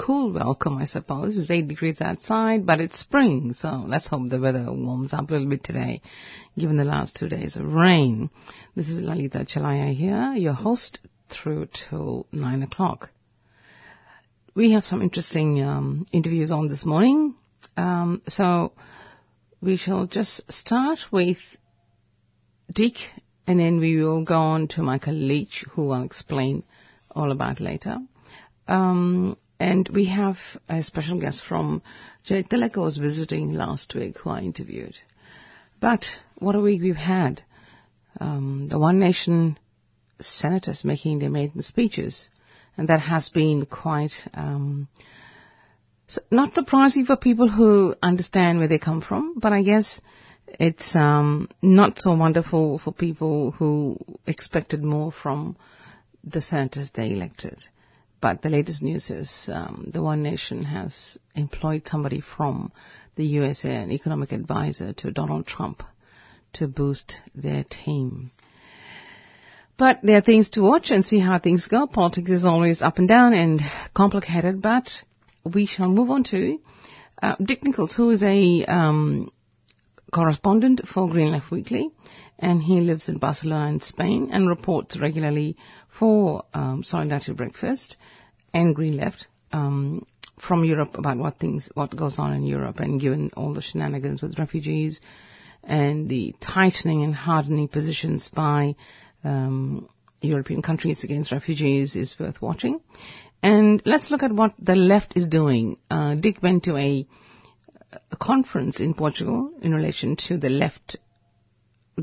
[0.00, 1.36] cool welcome, I suppose.
[1.36, 5.34] It's 8 degrees outside, but it's spring, so let's hope the weather warms up a
[5.34, 6.00] little bit today,
[6.56, 8.30] given the last two days of rain.
[8.74, 13.10] This is Lalita Chelliah here, your host through till 9 o'clock.
[14.54, 17.34] We have some interesting um, interviews on this morning,
[17.76, 18.72] um, so
[19.60, 21.38] we shall just start with
[22.72, 22.94] Dick,
[23.46, 26.64] and then we will go on to Michael Leach, who I'll explain
[27.10, 27.98] all about later.
[28.66, 30.38] Um, and we have
[30.70, 31.82] a special guest from
[32.24, 34.96] Jay Tilak was visiting last week who I interviewed.
[35.78, 36.06] But
[36.38, 37.42] what a week we've had.
[38.18, 39.58] Um, the One Nation
[40.18, 42.30] senators making their maiden speeches.
[42.76, 44.88] And that has been quite, um,
[46.30, 50.00] not surprising for people who understand where they come from, but I guess
[50.48, 55.56] it's um, not so wonderful for people who expected more from
[56.24, 57.62] the senators they elected.
[58.20, 62.70] But the latest news is um, the One Nation has employed somebody from
[63.16, 65.82] the USA, an economic advisor to Donald Trump,
[66.54, 68.30] to boost their team.
[69.78, 71.86] But there are things to watch and see how things go.
[71.86, 73.60] Politics is always up and down and
[73.94, 74.90] complicated, but
[75.54, 76.58] we shall move on to
[77.22, 79.30] uh, Dick Nichols, who is a um,
[80.12, 81.88] correspondent for Green Left Weekly,
[82.40, 85.56] and he lives in Barcelona in Spain and reports regularly
[85.88, 87.96] for um, Solidarity Breakfast
[88.54, 90.06] and Green Left um,
[90.38, 94.22] from Europe about what things, what goes on in Europe, and given all the shenanigans
[94.22, 95.00] with refugees
[95.62, 98.74] and the tightening and hardening positions by
[99.22, 99.86] um,
[100.22, 102.80] European countries against refugees is worth watching.
[103.42, 105.76] And let's look at what the left is doing.
[105.90, 107.06] Uh, Dick went to a,
[108.10, 110.96] a conference in Portugal in relation to the left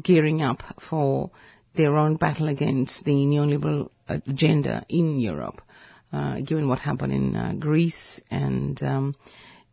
[0.02, 1.32] gearing up for
[1.76, 5.62] their own battle against the neoliberal agenda in Europe,
[6.12, 9.16] uh, given what happened in uh, Greece and, um,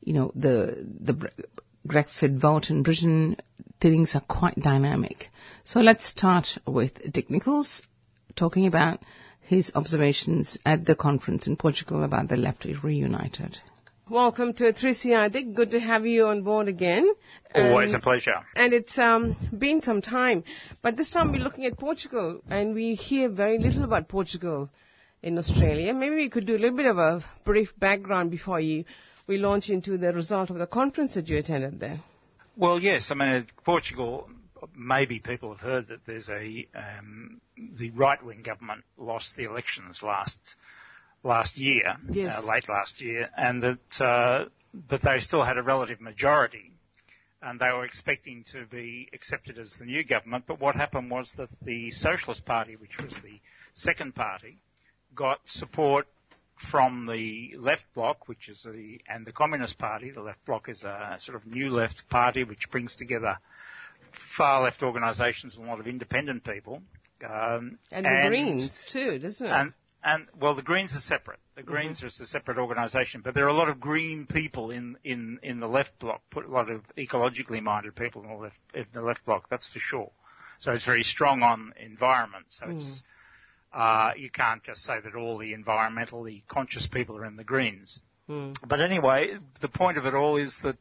[0.02, 1.30] you know, the, the
[1.86, 3.36] Brexit vote in Britain,
[3.80, 5.28] things are quite dynamic.
[5.64, 7.82] So let's start with Dick Nichols
[8.36, 9.00] talking about
[9.40, 13.58] his observations at the conference in Portugal about the left reunited.
[14.10, 15.54] Welcome to 3CR Dick.
[15.54, 17.10] Good to have you on board again.
[17.54, 18.36] Always a pleasure.
[18.54, 20.44] And it's um, been some time.
[20.82, 24.68] But this time we're looking at Portugal, and we hear very little about Portugal
[25.22, 25.94] in Australia.
[25.94, 28.84] Maybe we could do a little bit of a brief background before you,
[29.26, 32.00] we launch into the result of the conference that you attended there.
[32.58, 33.10] Well, yes.
[33.10, 34.28] I mean, Portugal,
[34.76, 40.38] maybe people have heard that there's a, um, the right-wing government lost the elections last
[41.24, 42.32] last year, yes.
[42.36, 46.70] uh, late last year, and that, uh, but they still had a relative majority,
[47.42, 50.44] and they were expecting to be accepted as the new government.
[50.46, 53.40] But what happened was that the Socialist Party, which was the
[53.74, 54.58] second party,
[55.14, 56.06] got support
[56.70, 60.10] from the left bloc, which is the, and the Communist Party.
[60.10, 63.38] The left bloc is a sort of new left party which brings together
[64.36, 66.82] far left organisations and a lot of independent people.
[67.24, 69.50] Um, and, and the Greens too, doesn't it?
[69.50, 69.72] And,
[70.04, 71.40] and well, the Greens are separate.
[71.54, 71.70] The mm-hmm.
[71.70, 72.06] Greens mm-hmm.
[72.06, 75.60] are a separate organisation, but there are a lot of Green people in, in, in
[75.60, 76.20] the left bloc.
[76.30, 79.48] Put a lot of ecologically minded people in the left in the left bloc.
[79.48, 80.10] That's for sure.
[80.58, 82.46] So it's very strong on environment.
[82.50, 82.76] So mm.
[82.76, 83.02] it's
[83.72, 87.98] uh, you can't just say that all the environmentally conscious people are in the Greens.
[88.28, 88.56] Mm.
[88.66, 90.78] But anyway, the point of it all is that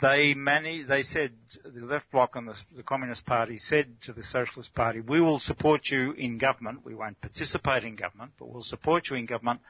[0.00, 1.32] they many they said
[1.64, 5.38] the left bloc and the, the, Communist Party said to the Socialist Party, "We will
[5.38, 6.84] support you in government.
[6.84, 9.60] We won't participate in government, but we'll support you in government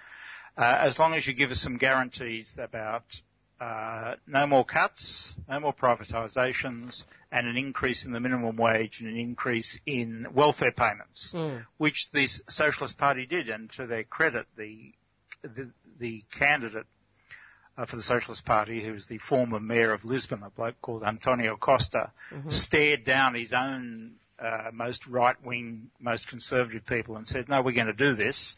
[0.56, 3.04] uh, as long as you give us some guarantees about
[3.60, 9.08] uh, no more cuts, no more privatisations, and an increase in the minimum wage and
[9.08, 11.64] an increase in welfare payments, mm.
[11.78, 13.48] which the Socialist Party did.
[13.48, 14.92] And to their credit, the
[15.42, 16.86] the, the candidate
[17.76, 21.02] uh, for the Socialist Party, who was the former mayor of Lisbon, a bloke called
[21.02, 22.50] Antonio Costa, mm-hmm.
[22.50, 27.86] stared down his own uh, most right-wing, most conservative people and said, "No, we're going
[27.86, 28.56] to do this."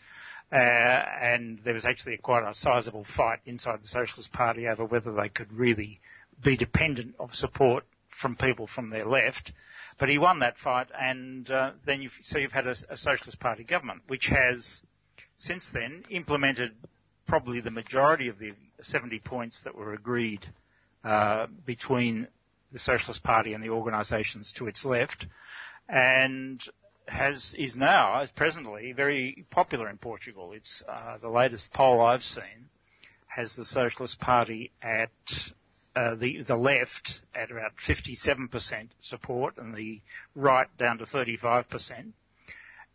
[0.52, 4.84] Uh, and there was actually a quite a sizable fight inside the Socialist Party over
[4.84, 6.00] whether they could really
[6.42, 7.84] be dependent of support
[8.20, 9.52] from people from their left.
[9.98, 13.40] But he won that fight, and uh, then you've, so you've had a, a Socialist
[13.40, 14.80] Party government, which has
[15.38, 16.72] since then implemented
[17.26, 18.52] probably the majority of the
[18.82, 20.46] 70 points that were agreed
[21.04, 22.28] uh, between
[22.72, 25.26] the Socialist Party and the organisations to its left.
[25.88, 26.60] and
[27.08, 30.52] has is now, as presently, very popular in Portugal.
[30.52, 32.68] It's uh, the latest poll I've seen
[33.28, 35.10] has the Socialist Party at
[35.94, 40.00] uh, the the left at about 57% support and the
[40.34, 42.12] right down to 35%,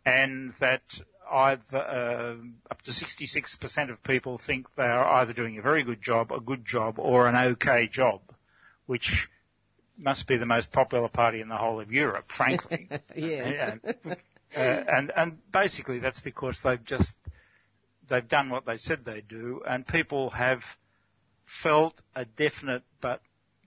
[0.04, 0.82] and that
[1.32, 2.34] either uh,
[2.70, 6.40] up to 66% of people think they are either doing a very good job, a
[6.40, 8.20] good job, or an okay job,
[8.86, 9.28] which
[9.98, 12.88] must be the most popular party in the whole of Europe, frankly.
[13.16, 13.78] yes.
[14.04, 14.14] uh,
[14.56, 17.12] and and basically that's because they've just
[18.08, 20.60] they've done what they said they'd do, and people have
[21.62, 23.20] felt a definite but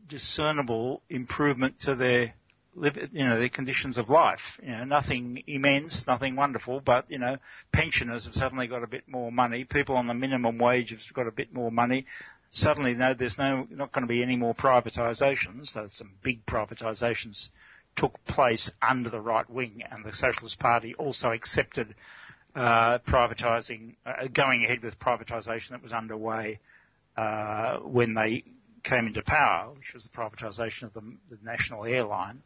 [0.07, 2.33] discernible improvement to their
[2.75, 4.60] you know their conditions of life.
[4.62, 7.38] You know, nothing immense, nothing wonderful, but you know,
[7.72, 9.63] pensioners have suddenly got a bit more money.
[9.63, 12.06] People on the minimum wage have got a bit more money.
[12.51, 15.68] Suddenly, no, there's no not going to be any more privatisations.
[15.68, 17.50] So some big privatisations
[17.95, 21.95] took place under the right wing, and the Socialist Party also accepted
[22.56, 26.60] uh, privatising, uh, going ahead with privatisation that was underway
[27.18, 28.44] uh, when they
[28.83, 32.42] came into power, which was the privatisation of the, the, national airline.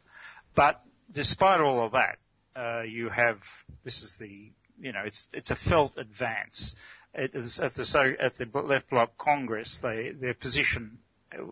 [0.54, 0.80] But
[1.12, 2.18] despite all of that,
[2.56, 3.38] uh, you have
[3.84, 4.50] this is the
[4.80, 6.74] you know it's it's a felt advance.
[7.14, 10.98] It is at the so at the Left Bloc Congress, they, their position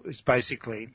[0.04, 0.88] is basically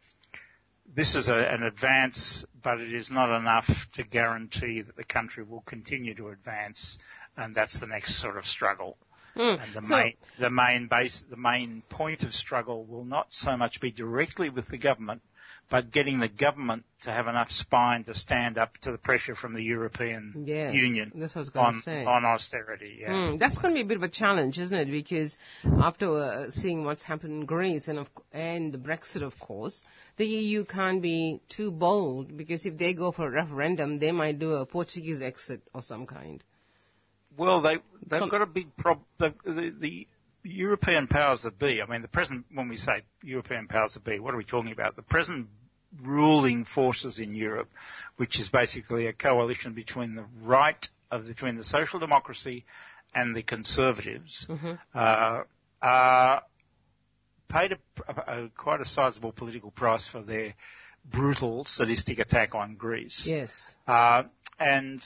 [0.95, 5.43] this is a, an advance, but it is not enough to guarantee that the country
[5.43, 6.97] will continue to advance,
[7.37, 8.97] and that's the next sort of struggle.
[9.35, 9.63] Mm.
[9.63, 13.57] And the So- main, the main base, the main point of struggle will not so
[13.57, 15.21] much be directly with the government,
[15.69, 19.53] but getting the government to have enough spine to stand up to the pressure from
[19.53, 21.11] the European Yes, Union
[21.55, 22.99] on, on austerity.
[23.01, 23.09] Yeah.
[23.09, 24.91] Mm, that's going to be a bit of a challenge, isn't it?
[24.91, 25.35] Because
[25.81, 29.81] after uh, seeing what's happened in Greece and of, and the Brexit, of course,
[30.17, 34.39] the EU can't be too bold because if they go for a referendum, they might
[34.39, 36.43] do a Portuguese exit of some kind.
[37.37, 37.77] Well, they
[38.07, 39.05] they've Some- got a big problem.
[39.17, 40.07] The, the, the
[40.43, 41.81] European powers that be.
[41.81, 44.71] I mean, the present when we say European powers that be, what are we talking
[44.71, 44.95] about?
[44.95, 45.47] The present
[46.01, 47.69] ruling forces in Europe,
[48.17, 52.65] which is basically a coalition between the right of between the social democracy
[53.13, 54.47] and the conservatives,
[54.93, 55.43] uh,
[55.81, 56.41] are
[57.47, 60.55] paid a, a, a quite a sizable political price for their
[61.05, 63.25] brutal, sadistic attack on Greece.
[63.27, 63.75] Yes.
[63.87, 64.23] Uh,
[64.59, 65.01] and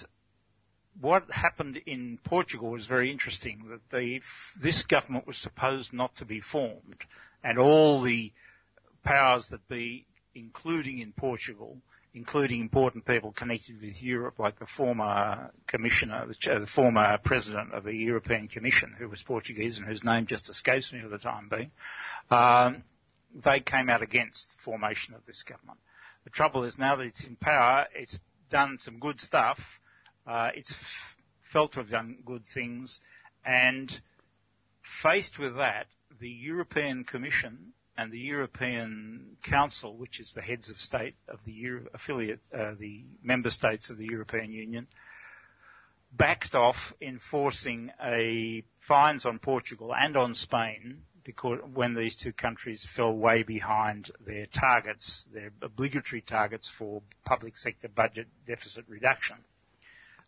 [1.00, 3.66] what happened in Portugal was very interesting.
[3.70, 4.22] That the,
[4.62, 7.04] this government was supposed not to be formed,
[7.44, 8.32] and all the
[9.04, 10.06] powers that be,
[10.36, 11.78] including in Portugal,
[12.14, 17.96] including important people connected with Europe, like the former commissioner, the, former president of the
[17.96, 21.72] European Commission, who was Portuguese and whose name just escapes me for the time being,
[22.32, 22.84] um,
[23.46, 25.78] they came out against the formation of this government.
[26.24, 28.18] The trouble is now that it's in power, it's
[28.50, 29.60] done some good stuff.
[30.28, 30.76] Uh, it's
[31.54, 33.00] felt to have done good things,
[33.46, 34.02] and
[35.02, 35.88] faced with that,
[36.20, 41.52] the European Commission and the European Council, which is the heads of state of the
[41.54, 44.86] Euro- affiliate, uh, the member states of the European Union,
[46.12, 52.88] backed off enforcing a fines on Portugal and on Spain because when these two countries
[52.96, 59.36] fell way behind their targets, their obligatory targets for public sector budget deficit reduction.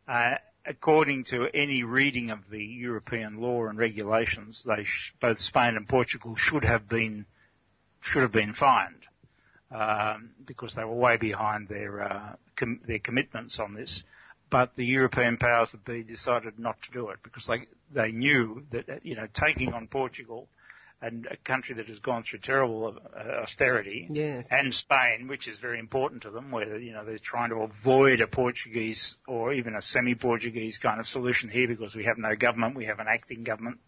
[0.09, 5.75] Uh, according to any reading of the European law and regulations, they sh- both Spain
[5.75, 7.27] and Portugal should have been
[8.01, 9.05] should have been fined
[9.72, 14.03] um, because they were way behind their uh, com- their commitments on this.
[14.50, 18.63] But the European powers that be decided not to do it because they they knew
[18.72, 20.48] that uh, you know taking on Portugal
[21.01, 24.48] and a country that has gone through terrible uh, austerity Yes.
[24.51, 28.22] and Spain, which is very important to them, where you know they're trying to avoid
[28.22, 32.75] a Portuguese or even a semi-Portuguese kind of solution here because we have no government,
[32.75, 33.79] we have an acting government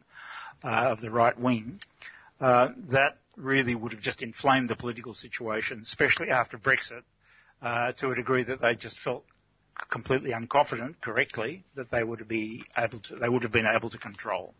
[0.63, 1.80] uh, of the right wing.
[2.39, 7.03] Uh, that really would have just inflamed the political situation, especially after Brexit,
[7.62, 9.24] uh, to a degree that they just felt
[9.89, 13.98] completely unconfident, correctly, that they would be able to, they would have been able to
[13.98, 14.53] control.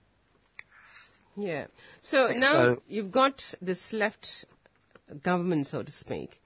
[1.35, 1.67] Yeah.
[2.01, 4.45] So now so- you've got this left
[5.23, 6.39] government, so to speak.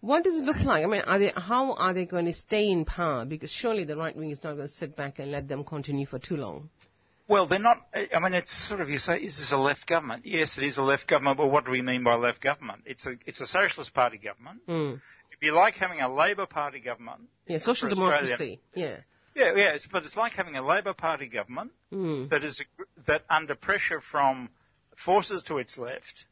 [0.00, 0.84] What does it look like?
[0.84, 3.24] I mean, are they, how are they going to stay in power?
[3.24, 6.06] Because surely the right wing is not going to sit back and let them continue
[6.06, 6.70] for too long.
[7.28, 7.86] Well, they're not.
[7.94, 10.26] I mean, it's sort of you say, is this a left government?
[10.26, 11.38] Yes, it is a left government.
[11.38, 12.82] But what do we mean by left government?
[12.84, 14.60] It's a it's a socialist party government.
[14.68, 15.00] Mm.
[15.30, 17.22] It'd be like having a Labor Party government.
[17.46, 18.60] Yeah, social democracy.
[18.74, 18.98] Yeah.
[19.34, 22.28] Yeah, yeah, it's, but it's like having a Labor Party government Mm.
[22.30, 22.62] that is
[23.06, 24.48] that under pressure from
[24.96, 26.26] forces to its left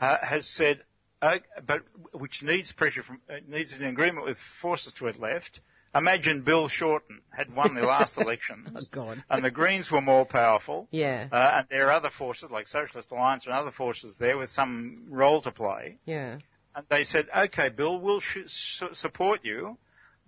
[0.00, 0.82] uh, has said,
[1.22, 5.60] uh, but which needs pressure from uh, needs an agreement with forces to its left
[5.94, 10.86] Imagine Bill Shorten had won the last election, Oh, and the Greens were more powerful.
[10.90, 11.28] Yeah.
[11.32, 15.06] Uh, and there are other forces like Socialist Alliance and other forces there with some
[15.08, 15.96] role to play.
[16.04, 16.38] Yeah.
[16.74, 19.78] And they said, okay, Bill, we'll sh- su- support you,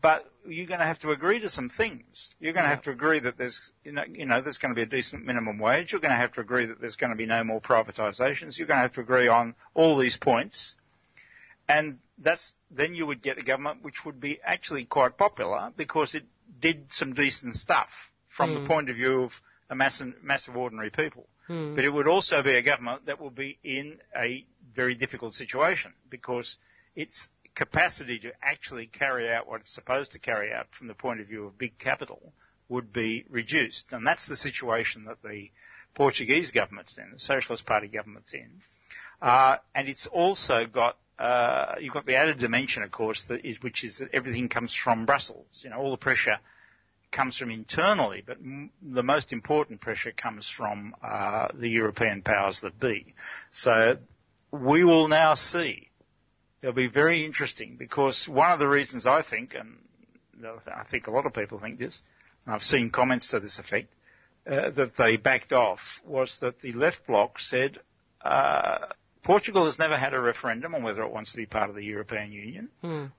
[0.01, 2.35] but you're going to have to agree to some things.
[2.39, 4.77] You're going to have to agree that there's, you know, you know, there's going to
[4.77, 5.93] be a decent minimum wage.
[5.93, 8.59] You're going to have to agree that there's going to be no more privatisations.
[8.59, 10.77] You're going to have to agree on all these points.
[11.69, 16.15] And that's, then you would get a government which would be actually quite popular because
[16.15, 16.25] it
[16.61, 17.91] did some decent stuff
[18.29, 18.67] from the hmm.
[18.67, 19.33] point of view of
[19.69, 21.27] a mass, mass of ordinary people.
[21.47, 21.75] Hmm.
[21.75, 25.93] But it would also be a government that will be in a very difficult situation
[26.09, 26.57] because
[26.97, 31.21] its capacity to actually carry out what it's supposed to carry out from the point
[31.21, 32.33] of view of big capital
[32.69, 33.93] would be reduced.
[33.93, 35.51] And that's the situation that the
[35.95, 38.51] Portuguese government's in, the Socialist Party government's in.
[39.21, 43.63] Uh, and it's also got uh, you've got the added dimension, of course, that is
[43.63, 45.61] which is that everything comes from Brussels.
[45.63, 46.39] You know, all the pressure
[47.13, 52.61] comes from internally, but m- the most important pressure comes from uh, the European powers
[52.63, 53.15] that be.
[53.51, 53.99] So
[54.51, 55.90] we will now see.
[56.63, 59.79] It'll be very interesting because one of the reasons I think, and
[60.67, 62.03] I think a lot of people think this,
[62.45, 63.89] and I've seen comments to this effect,
[64.47, 67.79] uh, that they backed off was that the left bloc said
[68.23, 68.79] uh,
[69.23, 71.85] Portugal has never had a referendum on whether it wants to be part of the
[71.85, 72.69] European Union.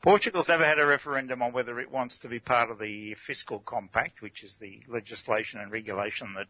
[0.01, 3.59] Portugal's never had a referendum on whether it wants to be part of the fiscal
[3.59, 6.47] compact, which is the legislation and regulation that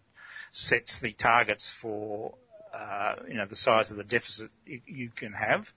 [0.53, 2.33] sets the targets for,
[2.73, 5.67] uh, you know, the size of the deficit you, you can have,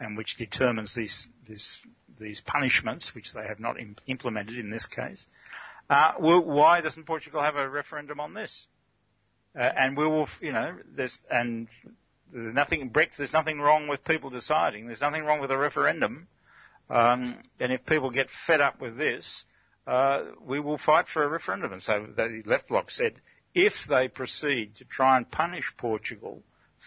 [0.00, 1.78] and which determines these these
[2.18, 5.26] these punishments, which they have not im- implemented in this case.
[5.88, 8.66] Uh, why doesn't Portugal have a referendum on this?
[9.54, 11.68] Uh, and we will, you know, there's and
[12.32, 13.18] there's nothing Brexit.
[13.18, 14.86] There's nothing wrong with people deciding.
[14.86, 16.28] There's nothing wrong with a referendum.
[16.90, 19.44] Um, and if people get fed up with this,
[19.86, 21.72] uh, we will fight for a referendum.
[21.72, 23.14] And so the left bloc said,
[23.54, 26.42] if they proceed to try and punish Portugal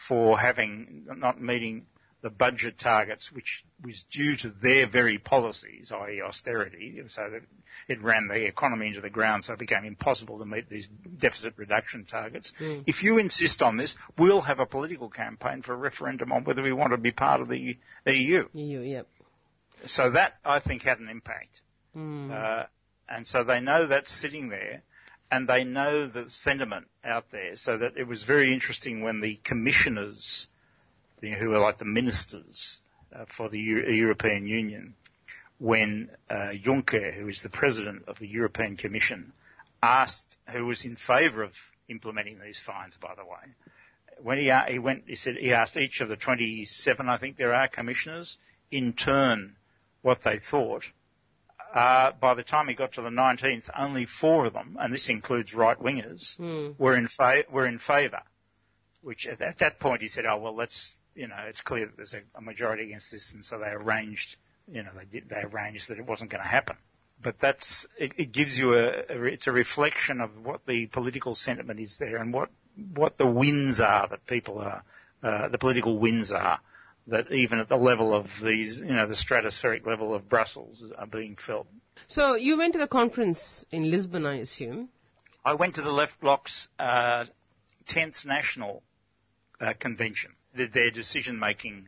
[0.08, 1.86] for having not meeting
[2.22, 6.22] the budget targets, which was due to their very policies, i.e.
[6.22, 7.42] austerity, so that
[7.88, 11.54] it ran the economy into the ground, so it became impossible to meet these deficit
[11.58, 12.52] reduction targets.
[12.60, 16.62] If you insist on this, we'll have a political campaign for a referendum on whether
[16.62, 18.48] we want to be part of the EU.
[18.54, 19.08] EU, yep.
[19.88, 21.62] So that, I think, had an impact.
[22.32, 22.66] Uh,
[23.08, 24.84] and so they know that's sitting there,
[25.32, 27.56] and they know the sentiment out there.
[27.56, 30.48] So that it was very interesting when the commissioners,
[31.22, 32.80] the, who are like the ministers
[33.16, 34.96] uh, for the Eu- European Union,
[35.58, 39.34] when uh, Juncker, who is the president of the European Commission,
[39.84, 41.52] asked, who was in favour of
[41.90, 43.54] implementing these fines, by the way,
[44.22, 47.54] when he, he went, he said he asked each of the 27, I think there
[47.54, 48.38] are commissioners,
[48.72, 49.56] in turn,
[50.02, 50.84] what they thought.
[51.74, 55.10] Uh, by the time he got to the 19th, only four of them, and this
[55.10, 56.38] includes right wingers,
[56.80, 58.22] were in fa- were in favour.
[59.02, 62.14] Which at that point he said, "Oh well, let's you know, it's clear that there's
[62.14, 64.38] a, a majority against this," and so they arranged,
[64.68, 66.78] you know, they did they arranged that it wasn't going to happen.
[67.22, 71.36] But that's it, it gives you a, a it's a reflection of what the political
[71.36, 72.50] sentiment is there and what
[72.96, 74.84] what the wins are that people are
[75.22, 76.60] uh, the political winds are
[77.10, 81.08] that even at the level of these, you know, the stratospheric level of Brussels are
[81.08, 81.68] being felt.
[82.08, 84.90] So you went to the conference in Lisbon, I assume.
[85.44, 87.26] I went to the Left Bloc's uh,
[87.90, 88.84] 10th National
[89.60, 91.88] uh, Convention, their, their decision-making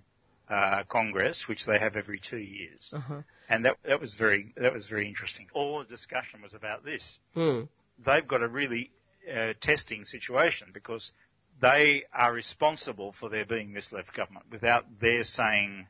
[0.49, 3.21] uh, congress, which they have every two years, Uh-huh.
[3.47, 5.47] and that that was very that was very interesting.
[5.53, 7.19] All the discussion was about this.
[7.33, 7.61] Hmm.
[8.05, 8.91] They've got a really
[9.31, 11.13] uh, testing situation because
[11.61, 15.87] they are responsible for there being this left government without their saying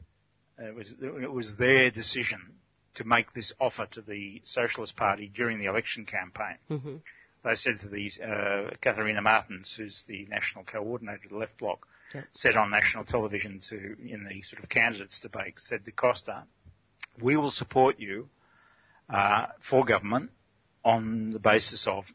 [0.60, 2.42] uh, it was it was their decision
[2.96, 6.58] to make this offer to the Socialist Party during the election campaign.
[6.70, 6.96] Mm-hmm.
[7.44, 11.88] They said to the uh, Catarina Martins, who's the national coordinator of the Left Bloc,
[12.13, 12.22] Yeah.
[12.32, 16.44] said on national television to in the sort of candidates debate, said to Costa,
[17.22, 18.30] "We will support you
[19.10, 20.32] uh, for government
[20.84, 22.06] on the basis of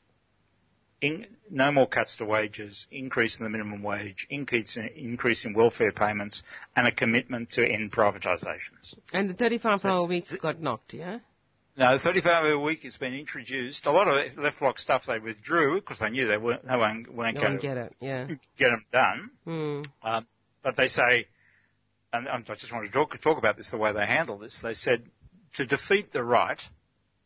[1.00, 5.52] in, no more cuts to wages, increase in the minimum wage, increase in, increase in
[5.52, 6.42] welfare payments,
[6.74, 11.18] and a commitment to end privatisations." And the 35 hour week got knocked, yeah?
[11.78, 13.85] No, 35 hour week has been introduced.
[13.87, 17.12] A lot of left bloc stuff they withdrew because they knew they weren't, they weren't,
[17.12, 18.26] weren't No going to get it, yeah.
[18.56, 19.30] get them done.
[19.45, 19.83] Hmm.
[20.02, 20.26] Um,
[20.62, 21.26] but they say,
[22.14, 24.61] and I just want to talk, talk about this the way they handle this.
[24.62, 25.04] They said
[25.54, 26.61] to defeat the right,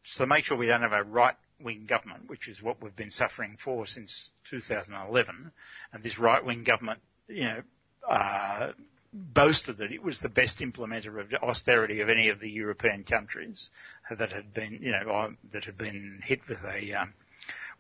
[0.03, 3.11] so make sure we don't have a right wing government, which is what we've been
[3.11, 5.53] suffering for since 2011,
[5.93, 7.63] and this right wing government, you know,
[8.09, 8.73] uh,
[9.13, 13.71] boasted that it was the best implementer of austerity of any of the European countries
[14.11, 17.13] that had been, you know, that had been hit with a um,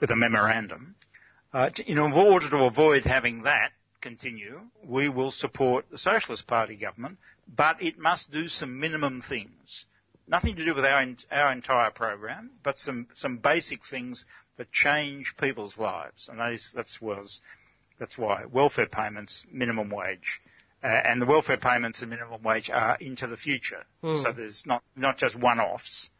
[0.00, 0.94] with a memorandum.
[1.52, 3.70] Uh, in order to avoid having that
[4.00, 7.18] continue, we will support the Socialist Party government,
[7.48, 9.86] but it must do some minimum things.
[10.26, 14.24] Nothing to do with our, our entire program, but some, some basic things
[14.56, 16.28] that change people's lives.
[16.28, 17.40] And that is, that's, was,
[17.98, 20.40] that's why welfare payments, minimum wage,
[20.82, 23.84] uh, and the welfare payments and minimum wage are into the future.
[24.02, 24.22] Mm.
[24.22, 26.10] So there's not, not just one-offs,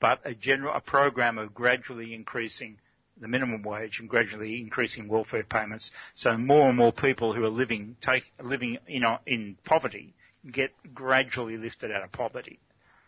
[0.00, 2.78] but a general, a program of gradually increasing
[3.20, 5.90] the minimum wage and gradually increasing welfare payments.
[6.14, 10.14] So more and more people who are living, take, living in, in poverty
[10.50, 12.58] get gradually lifted out of poverty.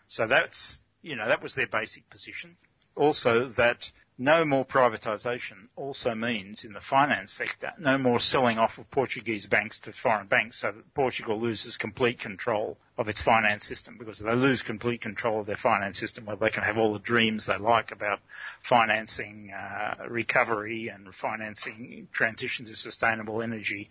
[0.09, 2.57] So that's, you know, that was their basic position.
[2.95, 8.79] Also that no more privatisation also means in the finance sector no more selling off
[8.79, 13.67] of Portuguese banks to foreign banks so that Portugal loses complete control of its finance
[13.67, 13.97] system.
[13.99, 16.99] Because they lose complete control of their finance system well they can have all the
[16.99, 18.21] dreams they like about
[18.67, 23.91] financing uh, recovery and financing transition to sustainable energy,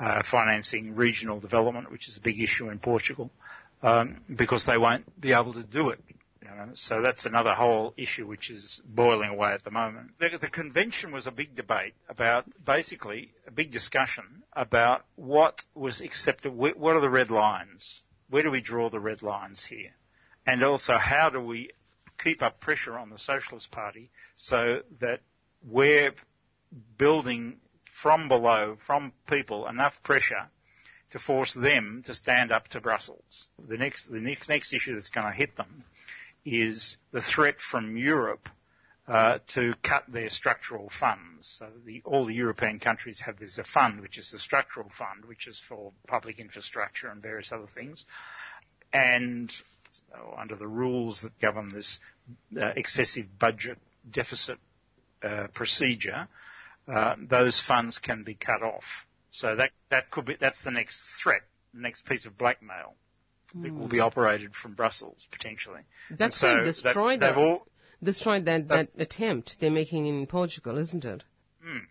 [0.00, 3.30] uh, financing regional development which is a big issue in Portugal
[3.82, 6.00] um, because they won't be able to do it
[6.74, 10.12] so that's another whole issue which is boiling away at the moment.
[10.18, 16.00] The, the, convention was a big debate about basically a big discussion about what was
[16.00, 18.02] accepted, what are the red lines?
[18.28, 19.90] Where do we draw the red lines here?
[20.46, 21.70] And also how do we
[22.22, 25.20] keep up pressure on the Socialist Party so that
[25.66, 26.12] we're
[26.96, 27.58] building
[28.02, 30.48] from below, from people, enough pressure
[31.10, 33.48] to force them to stand up to Brussels.
[33.68, 35.84] The next, the next, next issue that's going to hit them
[36.44, 38.48] is the threat from Europe
[39.08, 41.56] uh, to cut their structural funds.
[41.58, 45.24] So the, all the European countries have this a fund, which is the structural fund,
[45.24, 48.06] which is for public infrastructure and various other things.
[48.92, 49.50] And
[49.92, 51.98] so under the rules that govern this
[52.56, 53.78] uh, excessive budget
[54.08, 54.58] deficit
[55.24, 56.28] uh, procedure,
[56.86, 58.84] uh, those funds can be cut off.
[59.32, 61.42] So that that could be that's the next threat,
[61.74, 62.94] the next piece of blackmail
[63.54, 65.80] that will be operated from Brussels potentially.
[66.10, 67.66] That's so going to destroy that, all,
[68.02, 71.24] destroy that, that attempt they're making in Portugal, isn't it?
[71.66, 71.82] Mm.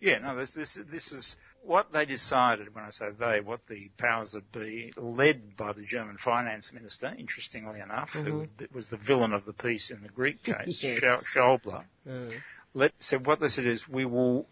[0.00, 3.90] Yeah, no, this, this, this is what they decided, when I say they, what the
[3.98, 8.26] powers that be, led by the German finance minister, interestingly enough, mm-hmm.
[8.26, 11.24] who was the villain of the piece in the Greek case, yes.
[11.34, 12.32] Schäuble, mm.
[12.74, 14.46] let, said what they said is, we will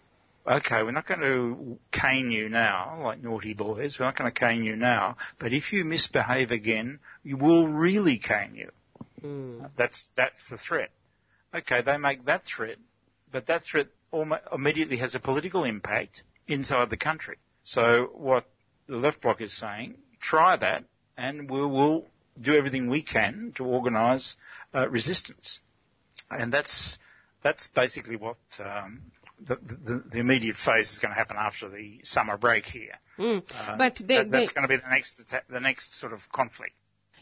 [0.50, 4.38] okay, we're not going to cane you now, like naughty boys, we're not going to
[4.38, 8.70] cane you now, but if you misbehave again, we will really cane you.
[9.22, 9.70] Mm.
[9.76, 10.90] That's, that's the threat.
[11.54, 12.76] Okay, they make that threat,
[13.30, 17.36] but that threat almost immediately has a political impact inside the country.
[17.64, 18.44] So what
[18.88, 20.84] the left bloc is saying, try that
[21.16, 22.06] and we will
[22.40, 24.36] do everything we can to organise
[24.74, 25.60] uh, resistance.
[26.30, 26.98] And that's,
[27.42, 29.02] that's basically what um,
[29.46, 32.98] the, the, the, immediate phase is going to happen after the summer break here.
[33.18, 33.42] Mm.
[33.54, 36.20] Uh, but they, that, that's they, going to be the next the next sort of
[36.32, 36.74] conflict.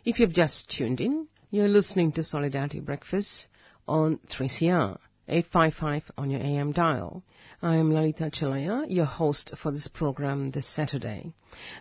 [0.04, 3.48] If you've just tuned in, you're listening to Solidarity Breakfast
[3.86, 7.22] on 3CR 855 on your AM dial.
[7.60, 11.32] I am Lalita Chelliah, your host for this program this Saturday.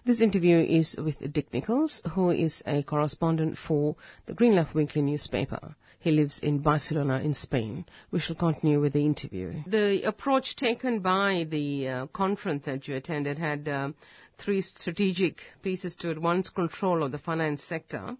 [0.06, 3.96] This interview is with Dick Nichols, who is a correspondent for
[4.26, 5.76] the Green Left Weekly newspaper.
[6.00, 7.86] He lives in Barcelona in Spain.
[8.12, 9.64] We shall continue with the interview.
[9.66, 13.92] The approach taken by the uh, conference that you attended had uh,
[14.38, 16.22] three strategic pieces to it.
[16.22, 18.16] One's control of the finance sector.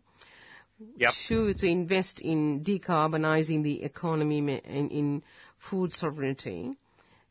[0.98, 1.14] Yep.
[1.28, 5.24] Two, to invest in decarbonizing the economy in, in
[5.58, 6.78] food sovereignty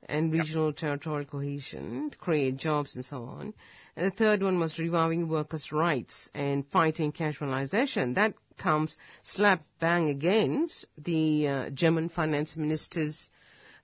[0.08, 0.76] and regional yep.
[0.76, 3.54] territorial cohesion to create jobs and so on.
[3.96, 8.14] And the third one was reviving workers' rights and fighting casualization.
[8.16, 13.28] That comes slap bang against the uh, German finance minister's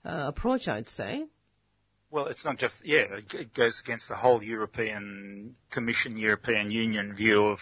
[0.05, 1.25] uh, approach, I'd say.
[2.11, 7.45] Well, it's not just, yeah, it goes against the whole European Commission, European Union view
[7.45, 7.61] of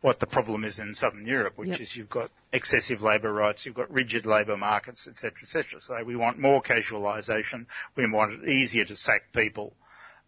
[0.00, 1.80] what the problem is in southern Europe, which yep.
[1.80, 5.80] is you've got excessive labour rights, you've got rigid labour markets, etc., etc.
[5.82, 9.74] So we want more casualisation, we want it easier to sack people.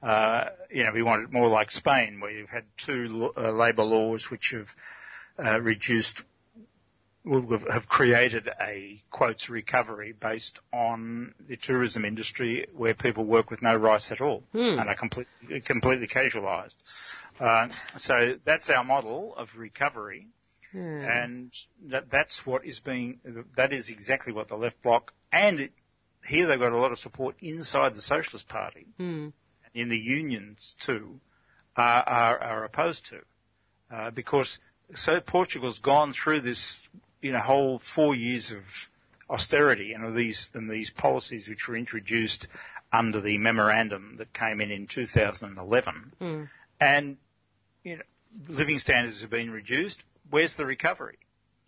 [0.03, 3.85] Uh, you know, we want it more like Spain, where you've had two uh, labour
[3.85, 4.68] laws which have
[5.38, 6.23] uh, reduced
[7.25, 13.77] have created a quotes recovery based on the tourism industry where people work with no
[13.77, 14.59] rights at all hmm.
[14.59, 16.75] and are completely, completely casualised.
[17.38, 20.27] Uh, so that's our model of recovery.
[20.73, 21.05] Hmm.
[21.05, 21.53] And
[21.90, 23.21] that, that's what is being,
[23.57, 25.73] that is exactly what the left bloc, and it,
[26.27, 29.29] here they've got a lot of support inside the Socialist Party, hmm.
[29.75, 31.21] in the unions too,
[31.77, 33.21] are, are, are opposed to.
[33.95, 34.59] Uh, because
[34.95, 36.79] so Portugal's gone through this,
[37.21, 38.63] you know, whole four years of
[39.31, 42.47] austerity and these and these policies which were introduced
[42.93, 46.51] under the memorandum that came in in 2011, Mm.
[46.81, 47.17] and
[47.85, 48.03] you know,
[48.49, 50.03] living standards have been reduced.
[50.31, 51.19] Where's the recovery?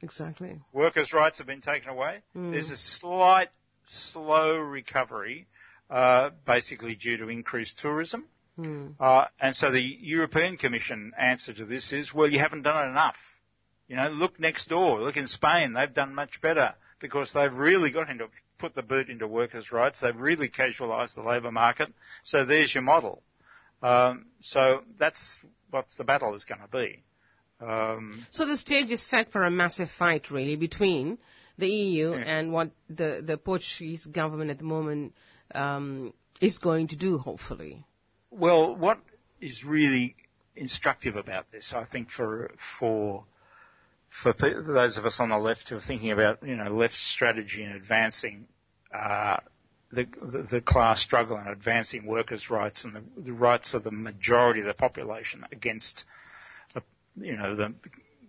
[0.02, 0.60] Exactly.
[0.72, 2.20] Workers' rights have been taken away.
[2.34, 3.48] There's a slight,
[3.86, 5.46] slow recovery,
[5.88, 8.26] uh, basically due to increased tourism.
[8.58, 8.94] Mm.
[9.00, 12.90] Uh, and so the European Commission answer to this is, well, you haven't done it
[12.90, 13.16] enough.
[13.88, 15.00] You know, look next door.
[15.00, 15.72] Look in Spain.
[15.72, 20.00] They've done much better because they've really got into put the boot into workers' rights.
[20.00, 21.92] They've really casualised the labour market.
[22.22, 23.22] So there's your model.
[23.82, 27.02] Um, so that's what the battle is going to be.
[27.60, 31.18] Um, So the stage is set for a massive fight, really, between
[31.58, 32.18] the EU Yeah.
[32.18, 35.14] and what the, the Portuguese government at the moment
[35.54, 37.84] um, is going to do, hopefully.
[38.36, 38.98] Well, what
[39.40, 40.16] is really
[40.56, 43.24] instructive about this, I think, for for
[44.22, 47.62] for those of us on the left who are thinking about you know left strategy
[47.62, 48.46] and advancing
[48.92, 49.36] uh,
[49.92, 53.92] the, the the class struggle and advancing workers' rights and the, the rights of the
[53.92, 56.04] majority of the population against
[56.74, 56.82] the,
[57.16, 57.72] you know the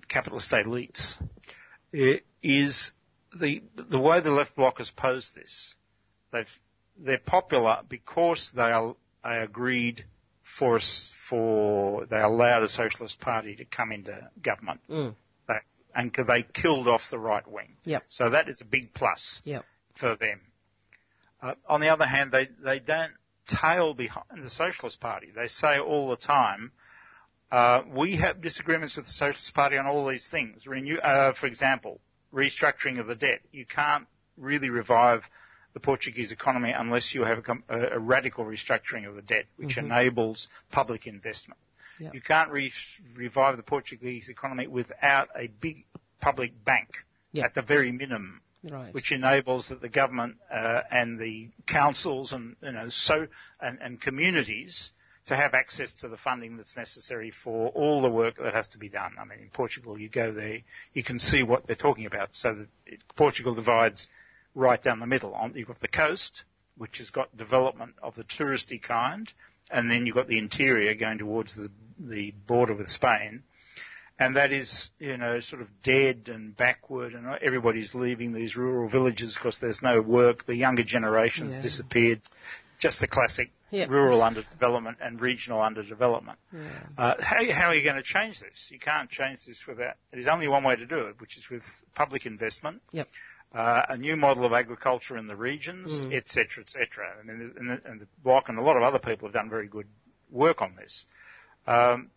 [0.08, 1.15] capitalist elites,
[1.96, 2.91] i- is
[3.39, 5.74] the the way the left bloc has posed this.
[6.32, 6.60] They've
[6.96, 10.06] they're popular because they are they agreed
[10.58, 14.80] for us for they allowed a socialist party to come into government.
[14.90, 15.16] Mm.
[15.48, 15.56] They,
[15.96, 17.76] and they killed off the right wing.
[17.86, 18.04] Yep.
[18.10, 19.66] So that is a big plus Yep.
[20.00, 20.42] for them.
[21.42, 23.14] Uh, on the other hand, they, they don't
[23.48, 25.28] tail behind the Socialist Party.
[25.36, 26.72] They say all the time,
[27.52, 30.66] uh, we have disagreements with the Socialist Party on all these things.
[30.66, 32.00] Renew, uh, for example,
[32.34, 33.42] restructuring of the debt.
[33.52, 34.08] You can't
[34.38, 35.24] really revive
[35.76, 39.78] the Portuguese economy unless you have a, a, a radical restructuring of the debt, which
[39.78, 41.60] enables public investment.
[42.00, 42.14] Yep.
[42.14, 42.72] You can't re-
[43.16, 45.86] revive the Portuguese economy without a big
[46.20, 46.90] public bank
[47.34, 47.46] Yep.
[47.46, 48.94] at the very minimum Right.
[48.94, 53.28] which enables that the government uh, and the councils and you know so
[53.62, 54.92] and, and communities
[55.28, 58.78] to have access to the funding that's necessary for all the work that has to
[58.80, 59.16] be done.
[59.20, 60.60] I mean, in Portugal, you go there,
[60.94, 62.30] you can see what they're talking about.
[62.32, 64.08] So that it, Portugal divides
[64.56, 65.34] right down the middle.
[65.36, 66.44] On, you've got the coast,
[66.78, 69.32] which has got development of the touristy kind,
[69.70, 73.44] and then you've got the interior going towards the, the border with Spain
[74.18, 78.88] and that is, you know, sort of dead and backward, and everybody's leaving these rural
[78.88, 80.46] villages because there's no work.
[80.46, 81.62] The younger generations Yeah.
[81.62, 82.22] disappeared.
[82.80, 83.88] Just the classic Yeah.
[83.89, 86.38] rural underdevelopment and regional underdevelopment.
[86.54, 86.70] Yeah.
[86.98, 88.68] Uh, how, how are you going to change this?
[88.70, 89.96] You can't change this without.
[90.12, 91.63] There's only one way to do it, which is with
[91.94, 92.82] public investment.
[92.91, 93.08] Yep.
[93.54, 96.66] Uh, a new model of agriculture in the regions, et etc.
[96.78, 96.90] et.
[97.22, 99.68] And, and, the- and the bloc and a lot of other people have done very
[99.68, 99.88] good
[100.30, 101.06] work on this.
[101.66, 102.10] Um,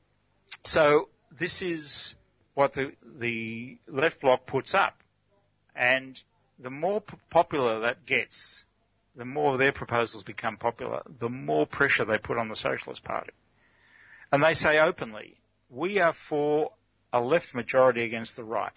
[0.65, 2.17] so this is
[2.55, 4.97] what the, the left bloc puts up.
[5.77, 6.21] And
[6.59, 8.65] the more p- popular that gets,
[9.15, 13.31] the more their proposals become popular, the more pressure they put on the Socialist Party.
[14.33, 15.37] And they say openly,
[15.71, 16.73] we are for
[17.13, 18.73] a left majority against the right.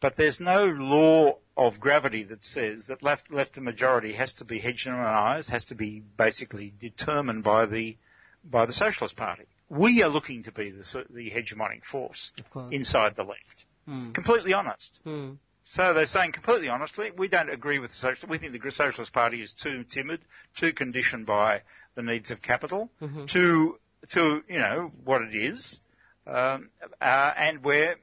[0.00, 4.44] But there's no law of gravity that says that left, left a majority has to
[4.44, 7.96] be hegemonized, has to be basically determined by the,
[8.44, 9.44] by the Socialist Party.
[9.68, 12.30] We are looking to be the, the hegemonic force
[12.70, 13.64] inside the left.
[13.88, 14.14] Mm.
[14.14, 15.00] Completely honest.
[15.06, 15.38] Mm.
[15.64, 18.28] So they're saying completely honestly, we don't agree with the Socialist.
[18.28, 20.20] We think the Socialist Party is too timid,
[20.56, 21.62] too conditioned by
[21.96, 22.90] the needs of capital,
[23.26, 23.78] too,
[24.12, 25.80] too, you know, what it is,
[26.26, 26.68] um,
[27.00, 27.96] uh, and we're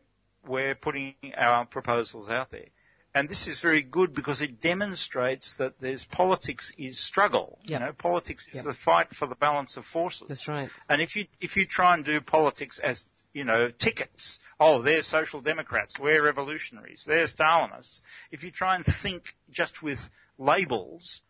[0.47, 2.67] we're putting our proposals out there.
[3.15, 7.59] And this is very good because it demonstrates that there's politics is struggle.
[7.63, 7.79] Yeah.
[7.79, 8.61] You know, politics is Yeah.
[8.63, 10.27] the fight for the balance of forces.
[10.29, 10.69] That's right.
[10.89, 15.03] And if you if you try and do politics as you know tickets, oh, they're
[15.03, 18.01] social democrats, we're revolutionaries, they're Stalinists.
[18.31, 19.99] If you try and think just with
[20.39, 21.21] labels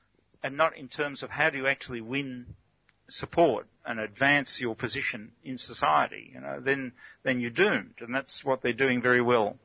[0.41, 2.55] and not in terms of how do you actually win
[3.21, 6.91] support and advance your position in society, you know, then
[7.23, 7.95] then you're doomed.
[7.99, 9.57] And that's what they're doing very well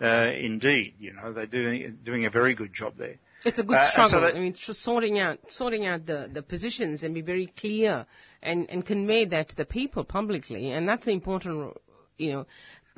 [0.00, 0.94] uh, indeed.
[0.98, 3.16] You know, they're doing doing a very good job there.
[3.44, 4.20] It's a good Uh, so struggle.
[4.22, 8.06] that- I mean, sorting out sorting out the, the positions and be very clear
[8.42, 11.76] and, and convey that to the people publicly, and that's an important,
[12.18, 12.46] you know,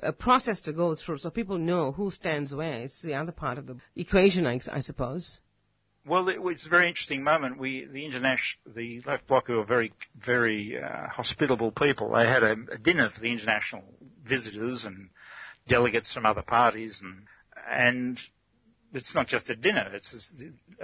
[0.02, 2.82] a process to go through, so people know who stands where.
[2.84, 5.40] It's the other part of the equation, I, I suppose.
[6.08, 7.58] Well, it was a very interesting moment.
[7.58, 9.92] We, the international, the left bloc, who are very,
[10.24, 13.84] very uh, hospitable people, they had a, a dinner for the international
[14.26, 15.10] visitors and
[15.68, 17.24] delegates from other parties, and
[17.68, 18.18] and
[18.94, 19.90] it's not just a dinner.
[19.92, 20.30] It's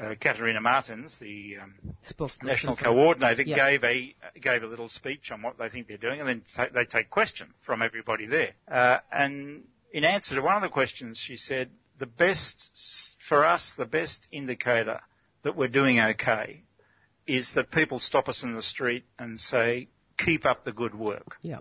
[0.00, 1.74] uh, Catarina Martins, the um,
[2.42, 3.70] national coordinator, Yeah.
[3.70, 6.68] gave a gave a little speech on what they think they're doing, and then ta-
[6.74, 8.52] they take question from everybody there.
[8.70, 13.72] Uh, and in answer to one of the questions, she said, "The best for us,
[13.78, 15.00] the best indicator
[15.44, 16.62] that we're doing okay
[17.26, 21.36] is that people stop us in the street and say, keep up the good work.'
[21.42, 21.60] Yeah.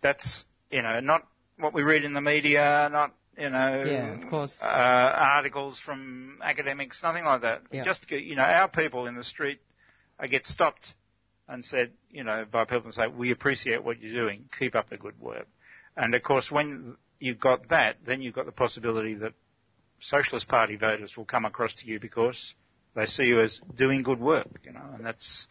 [0.00, 1.26] That's you know not
[1.58, 4.56] what we read in the media, not." You know, Yeah, of course.
[4.62, 7.62] uh, articles from academics, nothing like that.
[7.72, 7.82] Yeah.
[7.82, 9.60] Just you know, our people in the street
[10.28, 10.94] get stopped
[11.48, 14.88] and said, you know, by people and say, we appreciate what you're doing, keep up
[14.88, 15.46] the good work.
[15.96, 19.32] And of course, when you've got that, then you've got the possibility that
[20.00, 22.54] Socialist Party voters will come across to you because
[22.94, 25.46] they see you as doing good work, you know, and that's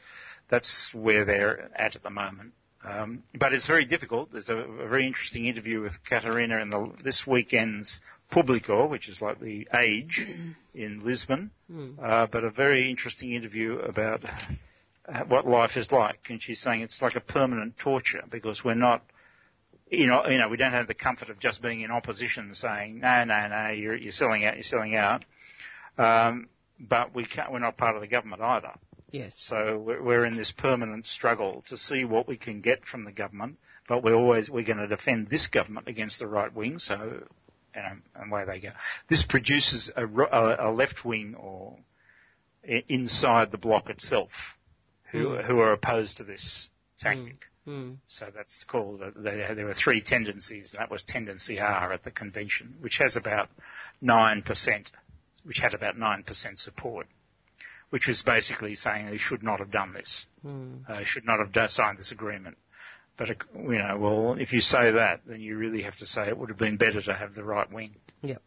[0.50, 2.54] that's where they're at at the moment.
[2.86, 4.32] Um, but it's very difficult.
[4.32, 9.22] There's a, a very interesting interview with Catarina in the, this weekend's Publico, which is
[9.22, 10.26] like the Age
[10.74, 11.52] in Lisbon,
[12.02, 14.22] uh, but a very interesting interview about
[15.08, 16.20] uh, what life is like.
[16.30, 19.04] And she's saying it's like a permanent torture because we're not,
[19.90, 23.00] you know, you know, we don't have the comfort of just being in opposition saying,
[23.00, 25.24] no, no, no, you're, you're selling out, you're selling out.
[25.98, 26.48] Um,
[26.88, 28.74] but we can't, we're not part of the government either.
[29.12, 29.36] Yes.
[29.38, 33.12] So we're, we're in this permanent struggle to see what we can get from the
[33.12, 36.80] government, but we're always we're going to defend this government against the right wing.
[36.80, 36.96] So,
[37.76, 38.70] know, and away they go.
[39.10, 41.78] This produces a, a, a left wing or
[42.64, 44.32] inside the bloc itself,
[45.12, 46.70] who who are opposed to this
[47.00, 47.46] tactic.
[47.68, 47.98] Mm.
[48.08, 52.12] So that's called, uh, there, were three tendencies, and that was tendency R at the
[52.12, 53.50] convention, which has about
[54.04, 54.88] 9%,
[55.44, 57.08] which had about 9% support,
[57.90, 60.90] which was basically saying they should not have done this, Mm.
[60.90, 62.58] uh, should not have signed this agreement.
[63.16, 66.28] But, uh, you know, well, if you say that, then you really have to say
[66.28, 68.38] it would have been better to have the right wing Yeah.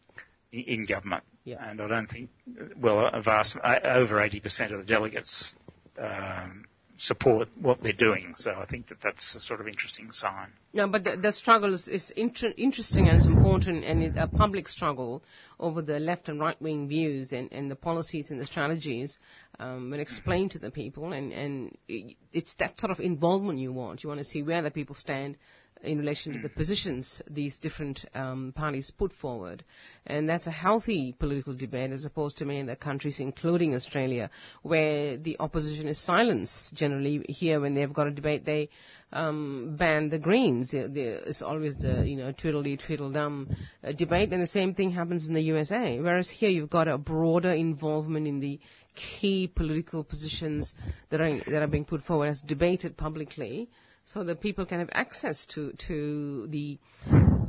[0.53, 1.23] i- in government.
[1.45, 1.65] Yeah.
[1.65, 2.29] And I don't think,
[2.75, 5.55] well, a vast, over 80% of the delegates
[5.97, 6.65] um,
[6.97, 8.33] support what they're doing.
[8.35, 10.49] So I think that that's a sort of interesting sign.
[10.73, 14.27] No, but the, the struggle is, is inter- interesting and it's important, and it's a
[14.27, 15.23] public struggle
[15.59, 19.17] over the left and right wing views and, and the policies and the strategies,
[19.59, 21.13] um, and explain to the people.
[21.13, 24.03] And, and i- it's that sort of involvement you want.
[24.03, 25.37] You want to see where the people stand
[25.83, 29.63] in relation to the positions these different um, parties put forward.
[30.05, 34.29] And that's a healthy political debate as opposed to many other countries, including Australia,
[34.63, 36.73] where the opposition is silenced.
[36.73, 38.69] Generally, here when they've got a debate, they
[39.11, 40.73] um, ban the Greens.
[40.73, 43.49] Is always the you know tweedledee tweedledum
[43.83, 45.99] uh, debate, and the same thing happens in the USA.
[45.99, 48.59] Whereas here you've got a broader involvement in the
[48.95, 50.73] key political positions
[51.09, 53.69] that are that are being put forward as debated publicly,
[54.13, 56.79] so that people can have access to to the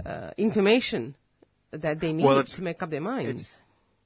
[0.04, 1.14] uh, information
[1.70, 3.58] that they need Well, to make up their minds.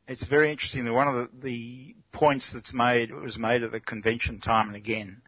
[0.08, 3.80] It's very interesting that one of the, the points that's made, was made at the
[3.80, 5.22] convention time and again,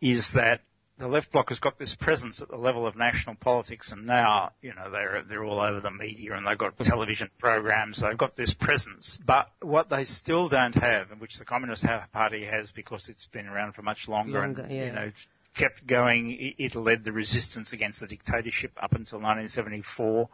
[0.00, 0.60] is that
[0.96, 4.52] the left bloc has got this presence at the level of national politics and now,
[4.62, 8.36] you know, they're, they're all over the media and they've got television programs, they've got
[8.36, 9.18] this presence.
[9.26, 13.46] But what they still don't have, and which the Communist Party has because it's been
[13.46, 14.86] around for much longer, Longer, and, yeah.
[14.86, 15.10] you know,
[15.60, 20.28] kept going, it, led the resistance against the dictatorship up until 1974.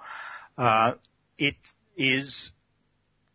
[0.57, 0.93] Uh,
[1.37, 1.57] it
[1.97, 2.53] is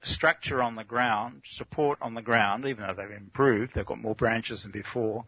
[0.02, 4.16] structure on the ground, support on the ground, even though they've improved, they've got more
[4.16, 5.26] branches than before,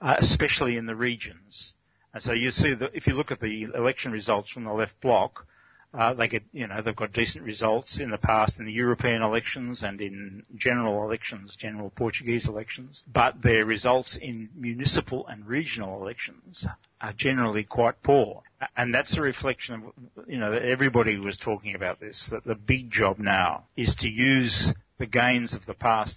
[0.00, 1.74] uh, especially in the regions.
[2.14, 4.98] And so you see that if you look at the election results from the left
[5.02, 5.46] bloc,
[5.94, 9.22] uh, they get, you know, they've got decent results in the past in the European
[9.22, 13.02] elections and in general elections, general Portuguese elections.
[13.10, 16.66] But their results in municipal and regional elections
[17.00, 18.42] are generally quite poor.
[18.76, 22.90] And that's a reflection of, you know, everybody was talking about this, that the big
[22.90, 26.16] job now is to use the gains of the past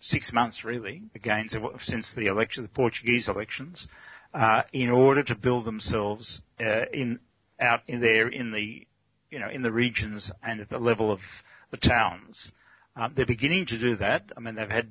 [0.00, 3.86] six months really, the gains of, since the election, the Portuguese elections,
[4.32, 7.18] uh, in order to build themselves uh, in
[7.60, 8.86] out in there in the
[9.30, 11.20] you know in the regions and at the level of
[11.70, 12.52] the towns.
[12.96, 14.24] Um, they're beginning to do that.
[14.36, 14.88] I mean, they've had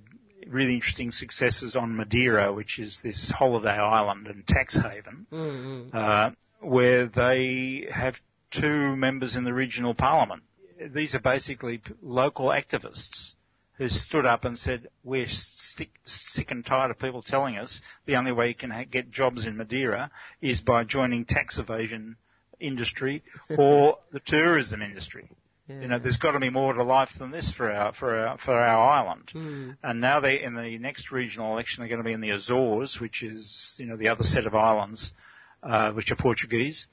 [0.47, 5.95] really interesting successes on Madeira, which is this holiday island and tax haven, Mm-hmm.
[5.95, 6.29] uh,
[6.61, 8.15] where they have
[8.51, 10.43] two members in the regional parliament.
[10.93, 13.33] These are basically local activists
[13.77, 18.15] who stood up and said, we're stick, sick and tired of people telling us the
[18.15, 20.09] only way you can ha- get jobs in Madeira
[20.41, 22.15] is by joining tax evasion
[22.59, 23.23] industry
[23.57, 25.29] or the tourism industry.
[25.69, 28.39] You know, there's got to be more to life than this for our for our
[28.39, 29.29] for our island.
[29.35, 29.77] Mm.
[29.83, 32.99] And now they in the next regional election they're going to be in the Azores,
[32.99, 35.13] which is you know the other set of islands,
[35.61, 36.87] uh, which are Portuguese,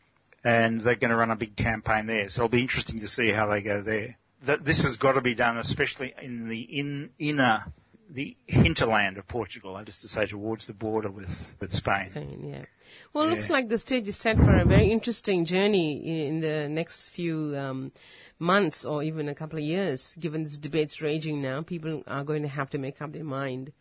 [0.45, 2.29] and they're going to run a big campaign there.
[2.29, 4.19] So it'll be interesting to see how they go there.
[4.45, 7.65] that this has got to be done, especially in the in, inner,
[8.11, 11.29] the hinterland of Portugal, that is to say, towards the border with,
[11.61, 12.11] with Spain.
[12.11, 12.65] Spain, yeah.
[13.13, 13.35] Well, it Yeah.
[13.35, 17.55] looks like the stage is set for a very interesting journey in the next few
[17.57, 17.93] um,
[18.39, 20.15] months or even a couple of years.
[20.21, 23.73] Given this debate's raging now, people are going to have to make up their mind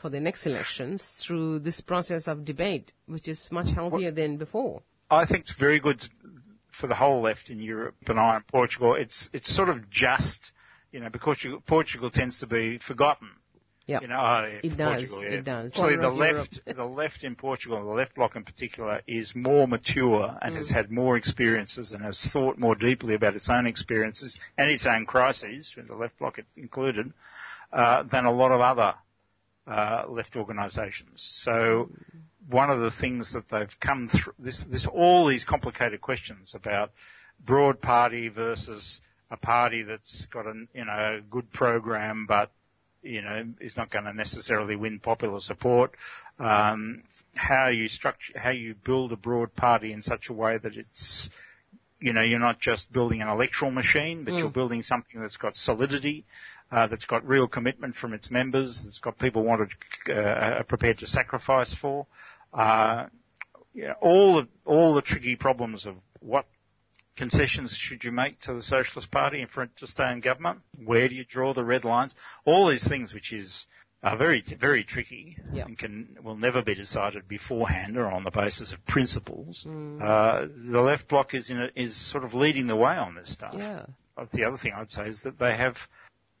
[0.00, 4.82] for the next elections through this process of debate, which is much healthier than before.
[5.10, 6.02] I think it's very good
[6.72, 8.94] for the whole left in Europe and I and Portugal.
[8.94, 10.52] It's it's sort of just,
[10.90, 13.28] you know, because Portugal tends to be forgotten.
[13.86, 14.02] Yep.
[14.02, 15.28] You know, oh, yeah, It does, yeah.
[15.28, 15.70] it does.
[15.72, 19.68] Actually, Corner the left, the left in Portugal, the left bloc in particular, is more
[19.68, 20.56] mature and Mm.
[20.56, 24.86] has had more experiences and has thought more deeply about its own experiences and its
[24.86, 27.12] own crises, the left bloc included,
[27.72, 28.94] uh, than a lot of other
[29.66, 31.26] uh, left organisations.
[31.42, 31.90] So
[32.48, 36.90] one of the things that they've come through this, this all these complicated questions about
[37.44, 42.50] broad party versus a party that's got a you know good program but
[43.04, 45.92] you know is not going to necessarily win popular support.
[46.38, 50.76] Um, how you structure, how you build a broad party in such a way that
[50.76, 51.30] it's
[52.04, 54.40] you know, you're not just building an electoral machine, but Mm.
[54.40, 56.26] you're building something that's got solidity,
[56.70, 59.70] uh, that's got real commitment from its members, that's got people wanted,
[60.10, 62.06] uh, are prepared to sacrifice for.
[62.52, 63.06] Uh,
[63.72, 66.44] yeah, all the, all the tricky problems of what
[67.16, 70.60] concessions should you make to the Socialist Party and for to stay in government?
[70.84, 72.14] Where do you draw the red lines?
[72.44, 73.66] All these things, which is
[74.02, 75.66] are very very tricky Yep.
[75.66, 79.64] and can will never be decided beforehand or on the basis of principles.
[79.66, 80.02] Mm.
[80.02, 83.32] Uh, the left bloc is in a, is sort of leading the way on this
[83.32, 83.54] stuff.
[83.56, 83.86] Yeah.
[84.32, 85.76] The other thing I'd say is that they have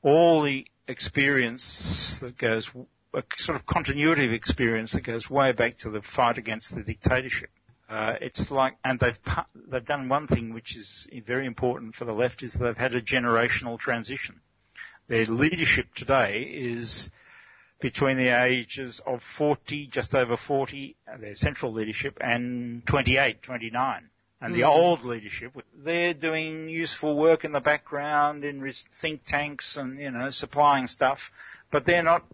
[0.02, 2.70] all the experience that goes
[3.14, 6.82] a sort of continuity of experience that goes way back to the fight against the
[6.82, 7.50] dictatorship.
[7.88, 9.18] Uh, it's like, and they've
[9.70, 13.02] they've done one thing which is very important for the left is they've had a
[13.02, 14.40] generational transition.
[15.06, 17.10] Their leadership today is
[17.80, 24.08] between the ages of 40, just over 40, uh, their central leadership, and 28, 29.
[24.40, 24.68] And the Mm.
[24.68, 30.30] old leadership, they're doing useful work in the background in think tanks and, you know,
[30.30, 31.30] supplying stuff,
[31.70, 32.24] but they're not,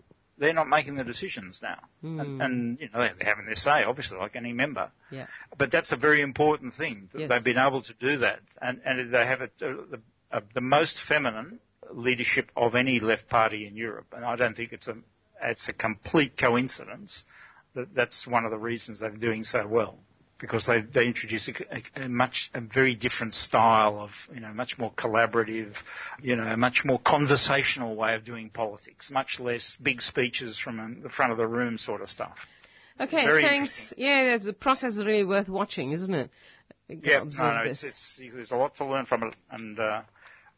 [0.40, 1.78] they're not making the decisions now.
[2.02, 2.20] Mm.
[2.20, 4.90] And, and, you know, they're having their say, obviously, like any member.
[5.10, 5.26] Yeah.
[5.56, 7.08] But that's a very important thing.
[7.12, 7.28] that Yes.
[7.28, 8.40] They've been able to do that.
[8.60, 10.00] And, and they have a, the,
[10.32, 11.60] a, the most feminine
[11.92, 14.06] leadership of any left party in Europe.
[14.16, 14.96] And I don't think it's a,
[15.42, 17.24] it's a complete coincidence
[17.74, 19.98] that that's one of the reasons they're doing so well.
[20.40, 24.52] Because they, they introduce a, a, a much, a very different style of, you know,
[24.54, 25.74] much more collaborative,
[26.22, 31.00] you know, a much more conversational way of doing politics, much less big speeches from
[31.02, 32.38] the front of the room sort of stuff.
[33.00, 33.94] Okay, Very thanks.
[33.96, 36.30] Yeah, the process is really worth watching, isn't it?
[36.88, 40.02] Yeah, no, no, it's, it's, there's a lot to learn from it, and uh,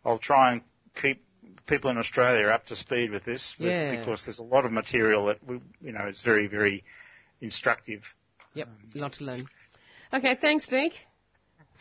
[0.04, 0.62] I'll try and
[1.00, 1.22] keep
[1.66, 3.96] people in Australia up to speed with this, Yeah.
[3.98, 6.84] because there's a lot of material that we, you know is very, very
[7.40, 8.02] instructive.
[8.54, 9.46] Yep, a lot to learn.
[10.12, 10.92] Okay, thanks, Dick.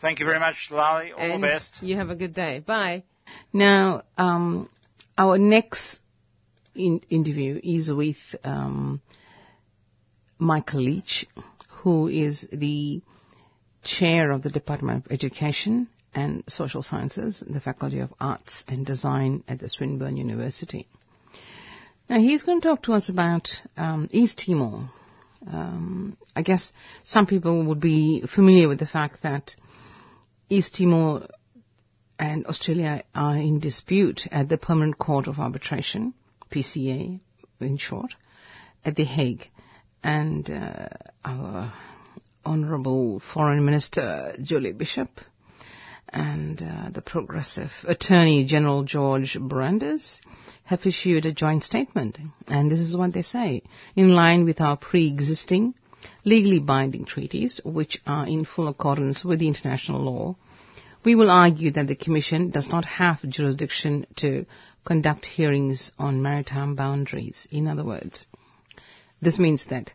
[0.00, 1.12] Thank you very much, Lali.
[1.12, 1.82] All and the best.
[1.82, 2.60] You have a good day.
[2.60, 3.04] Bye.
[3.52, 4.68] Now, um,
[5.16, 6.00] our next
[6.74, 9.00] in- interview is with um,
[10.38, 11.26] Michael Leach,
[11.82, 13.02] who is the
[13.84, 19.44] chair of the Department of Education and Social Sciences, the Faculty of Arts and Design
[19.46, 20.88] at the Swinburne University.
[22.08, 24.90] Now, he's going to talk to us about um, East Timor.
[25.46, 26.72] Um, I guess
[27.04, 29.54] some people would be familiar with the fact that
[30.48, 31.26] East Timor
[32.18, 36.14] and Australia are in dispute at the Permanent Court of Arbitration,
[36.50, 37.20] PCA
[37.60, 38.14] in short,
[38.84, 39.48] at The Hague.
[40.04, 40.88] And uh,
[41.24, 41.72] our
[42.44, 45.08] Honourable Foreign Minister Julie Bishop
[46.12, 50.20] and uh, the Progressive Attorney General George Brandis
[50.64, 52.18] have issued a joint statement.
[52.46, 53.62] And this is what they say.
[53.96, 55.74] In line with our pre-existing
[56.24, 60.36] legally binding treaties, which are in full accordance with international law,
[61.04, 64.46] we will argue that the Commission does not have jurisdiction to
[64.84, 67.48] conduct hearings on maritime boundaries.
[67.50, 68.24] In other words,
[69.20, 69.92] this means that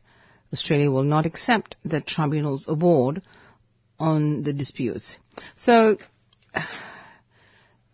[0.52, 3.22] Australia will not accept the tribunal's award
[4.00, 5.18] on the disputes.
[5.58, 5.98] So,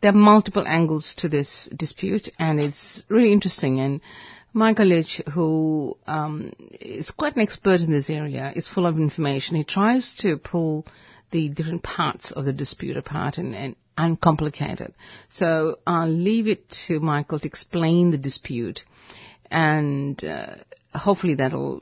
[0.02, 3.80] there are multiple angles to this dispute, and it's really interesting.
[3.80, 4.02] And
[4.52, 9.56] Michael Leach, who um, is quite an expert in this area, is full of information.
[9.56, 10.86] He tries to pull
[11.32, 14.94] the different parts of the dispute apart and, and uncomplicate it.
[15.30, 18.84] So I'll leave it to Michael to explain the dispute,
[19.50, 20.56] and uh,
[20.94, 21.82] hopefully that'll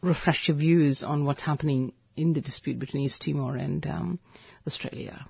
[0.00, 4.18] refresh your views on what's happening in the dispute between East Timor and um,
[4.66, 5.24] Australia.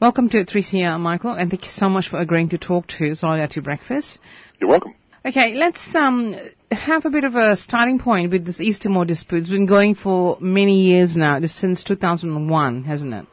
[0.00, 3.60] Welcome to 3CR, Michael, and thank you so much for agreeing to talk to Solidarity
[3.60, 4.18] Breakfast.
[4.60, 4.94] You're welcome.
[5.24, 6.34] Okay, let's um,
[6.72, 9.42] have a bit of a starting point with this East Timor dispute.
[9.42, 13.26] It's been going for many years now, just since 2001, hasn't it?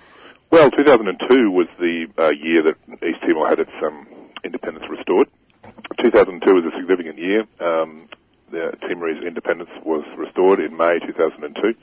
[0.51, 4.07] Well, 2002 was the uh, year that East Timor had its um,
[4.43, 5.27] independence restored.
[6.03, 7.41] 2002 was a significant year.
[7.59, 8.07] Um,
[8.51, 11.73] the Timorese independence was restored in May 2002.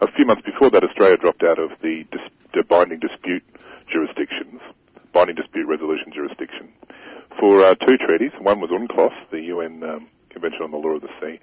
[0.00, 3.42] A few months before that, Australia dropped out of the, dis- the binding dispute
[3.90, 4.60] jurisdictions,
[5.12, 6.68] binding dispute resolution jurisdiction,
[7.40, 8.32] for uh, two treaties.
[8.40, 11.40] One was UNCLOS, the UN um, Convention on the Law of the Sea,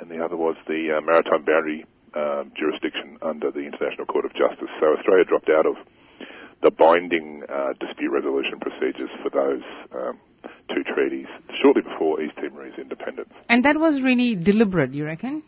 [0.00, 4.32] and the other was the uh, Maritime Boundary um, jurisdiction under the International Court of
[4.34, 4.68] Justice.
[4.80, 5.76] So Australia dropped out of
[6.62, 9.62] the binding uh, dispute resolution procedures for those
[9.94, 10.18] um,
[10.74, 11.26] two treaties
[11.60, 13.30] shortly before East Timor's independence.
[13.48, 15.42] And that was really deliberate, you reckon?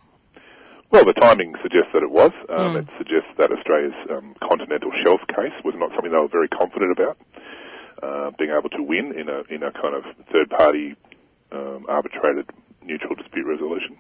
[0.91, 2.31] Well, the timing suggests that it was.
[2.49, 2.83] Um, mm.
[2.83, 6.93] It suggests that Australia's um, continental shelf case was not something they were very confident
[6.93, 7.19] about.
[8.03, 10.95] Uh, being able to win in a in a kind of third party
[11.51, 12.49] um, arbitrated
[12.83, 13.97] neutral dispute resolution.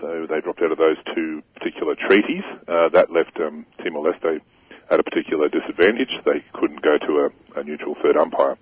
[0.00, 2.42] So they dropped out of those two particular treaties.
[2.66, 4.40] Uh, that left um, Timor Leste
[4.90, 6.10] at a particular disadvantage.
[6.24, 8.58] They couldn't go to a, a neutral third umpire.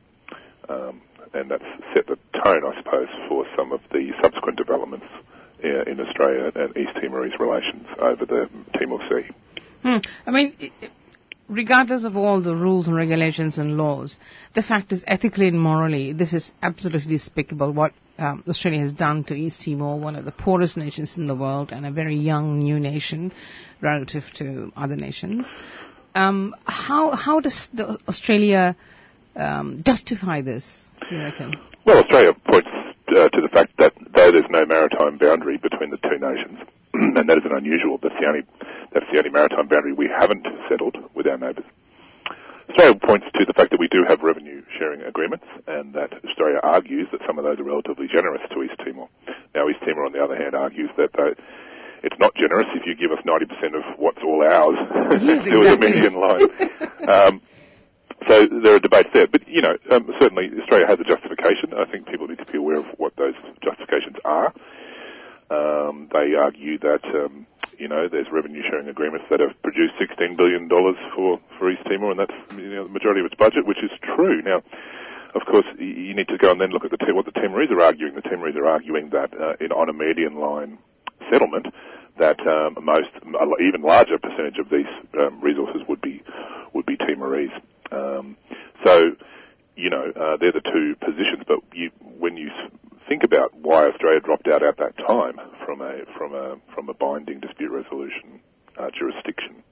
[0.68, 1.00] Um,
[1.32, 5.06] and that's set the tone, I suppose, for some of the subsequent developments
[5.62, 8.48] in Australia and East Timorese relations over the
[8.78, 9.28] Timor Sea.
[9.82, 9.98] Hmm.
[10.26, 10.72] I mean,
[11.48, 14.16] regardless of all the rules and regulations and laws,
[14.54, 19.24] the fact is ethically and morally, this is absolutely despicable what um, Australia has done
[19.24, 22.58] to East Timor, one of the poorest nations in the world and a very young
[22.58, 23.32] new nation
[23.80, 25.46] relative to other nations.
[26.14, 27.68] Um, how how does
[28.08, 28.76] Australia
[29.36, 30.70] um, justify this?
[31.86, 32.68] Well, Australia points
[33.16, 36.58] uh, to the fact that though there's no maritime boundary between the two nations,
[36.94, 37.98] and that isn't unusual.
[38.02, 38.42] That's the only
[38.92, 41.64] that's the only maritime boundary we haven't settled with our neighbours.
[42.70, 46.60] Australia points to the fact that we do have revenue sharing agreements and that Australia
[46.62, 49.08] argues that some of those are relatively generous to East Timor.
[49.54, 51.10] Now East Timor on the other hand argues that
[52.02, 54.78] it's not generous if you give us 90% of what's all ours.
[55.20, 56.48] Yes, was a median line.
[57.08, 57.42] um,
[58.28, 61.72] so there are debates there, but you know, um, certainly Australia has a justification.
[61.74, 64.52] I think people need to be aware of what those justifications are.
[65.50, 67.46] Um, they argue that um,
[67.78, 71.82] you know there's revenue sharing agreements that have produced 16 billion dollars for for East
[71.84, 74.42] Timor, and that's you know, the majority of its budget, which is true.
[74.42, 74.62] Now,
[75.34, 77.80] of course, you need to go and then look at the what the Timorese are
[77.80, 78.14] arguing.
[78.14, 80.78] The Timorese are arguing that uh, in, on a median line
[81.30, 81.66] settlement,
[82.18, 83.08] that um, most,
[83.60, 84.86] even larger percentage of these
[85.18, 86.22] um, resources would be
[86.74, 87.50] would be Timorese.
[87.90, 88.36] Um,
[88.84, 89.16] so,
[89.76, 91.44] you know, uh, they're the two positions.
[91.46, 92.48] But you, when you
[93.08, 96.94] think about why Australia dropped out at that time from a from a from a
[96.94, 98.40] binding dispute resolution
[98.78, 99.62] uh, jurisdiction,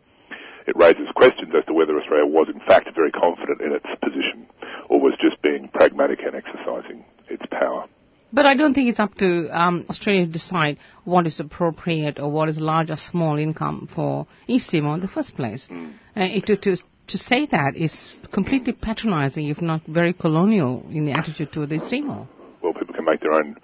[0.66, 4.46] it raises questions as to whether Australia was in fact very confident in its position,
[4.88, 7.86] or was just being pragmatic and exercising its power.
[8.30, 12.30] But I don't think it's up to um, Australia to decide what is appropriate or
[12.30, 15.66] what is large or small income for East Timor in the first place.
[15.70, 15.94] Mm.
[16.14, 16.76] Uh, to, to,
[17.08, 21.90] to say that is completely patronizing, if not very colonial, in the attitude toward East
[21.90, 22.28] Timor.
[22.62, 23.56] Well, people can make their own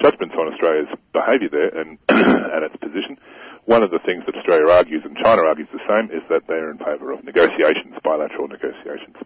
[0.00, 3.18] judgments on Australia's behaviour there and, and its position.
[3.64, 6.70] One of the things that Australia argues, and China argues the same, is that they're
[6.70, 9.16] in favour of negotiations, bilateral negotiations.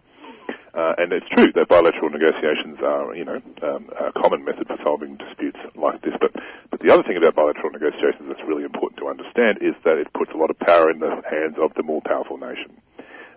[0.77, 4.77] Uh, and it's true that bilateral negotiations are, you know, um, a common method for
[4.83, 6.13] solving disputes like this.
[6.21, 6.37] But,
[6.69, 10.13] but the other thing about bilateral negotiations that's really important to understand is that it
[10.13, 12.77] puts a lot of power in the hands of the more powerful nation.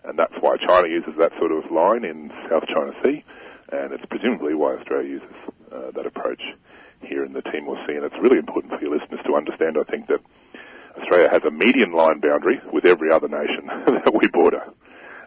[0.04, 3.24] And that's why China uses that sort of line in South China Sea,
[3.72, 5.36] and it's presumably why Australia uses
[5.72, 6.42] uh, that approach
[7.02, 7.94] here in the Timor Sea.
[7.94, 10.20] And it's really important for your listeners to understand, I think, that
[10.98, 14.64] Australia has a median line boundary with every other nation that we border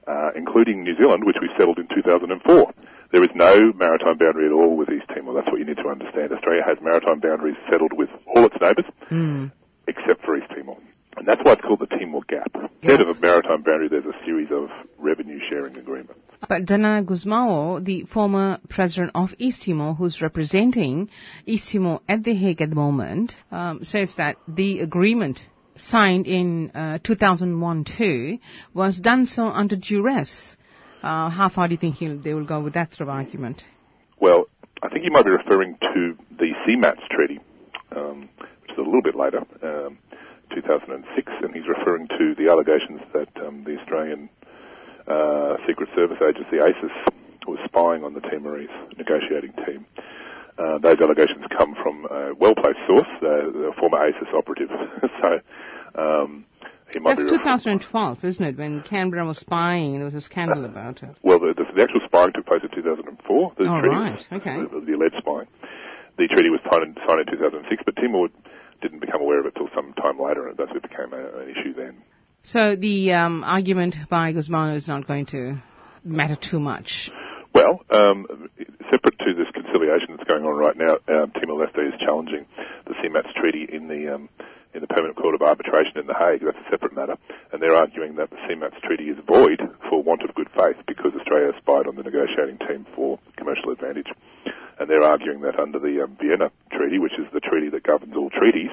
[0.08, 2.74] uh, including New Zealand, which we settled in 2004.
[3.12, 5.34] There is no maritime boundary at all with East Timor.
[5.34, 6.32] That's what you need to understand.
[6.34, 9.52] Australia has maritime boundaries settled with all its neighbours, mm.
[9.88, 10.78] except for East Timor.
[11.16, 12.52] And that's why it's called the Timor Gap.
[12.82, 16.20] Instead of a maritime boundary, there's a series of revenue sharing agreements.
[16.48, 21.10] But Xanana Gusmao, the former president of East Timor, who's representing
[21.46, 25.40] East Timor at The Hague at the moment, um, says that the agreement
[25.78, 28.40] signed in uh, 2001-2
[28.74, 30.56] was done so under duress.
[31.02, 33.64] Uh, how far do you think they will go with that sort of argument?
[34.20, 34.46] Well,
[34.82, 37.40] I think you might be referring to the CMATS Treaty,
[37.96, 38.30] um,
[38.62, 39.98] which is a little bit later, um,
[40.54, 44.30] 2006, and he's referring to the allegations that um, the Australian
[45.08, 46.92] uh, Secret Service Agency, ASIS,
[47.48, 49.86] was spying on the Timorese negotiating team.
[50.58, 54.70] Uh, those allegations come from a well-placed source, the, former ASIS operative.
[55.22, 55.40] so
[56.00, 56.46] um,
[56.94, 58.58] he might That's be 2012, isn't it?
[58.58, 61.10] When Canberra was spying, and there was a scandal about it.
[61.24, 63.54] Well, the, the, the actual spying took place in 2004.
[63.58, 64.16] The Oh, treaty right.
[64.16, 64.56] was- Okay.
[64.62, 65.48] The, the alleged spying.
[66.18, 68.30] The treaty was signed in, signed in 2006, but Timor
[68.84, 71.50] didn't become aware of it till some time later, and that's what became a, an
[71.50, 71.98] issue then.
[72.44, 75.64] So the um, argument by Gusmao is not going to
[76.04, 77.10] matter too much.
[77.56, 78.28] Well, um,
[78.92, 82.46] separate to this conciliation that's going on right now, um, Timor-Leste is challenging
[82.86, 84.30] the CMATS treaty in the um,
[84.74, 86.42] in the Permanent Court of Arbitration in The Hague.
[86.44, 87.16] That's a separate matter,
[87.52, 91.14] and they're arguing that the CMATS treaty is void for want of good faith because
[91.14, 94.10] Australia spied on the negotiating team for commercial advantage.
[94.84, 98.18] And they're arguing that under the um, Vienna Treaty, which is the treaty that governs
[98.18, 98.68] all treaties,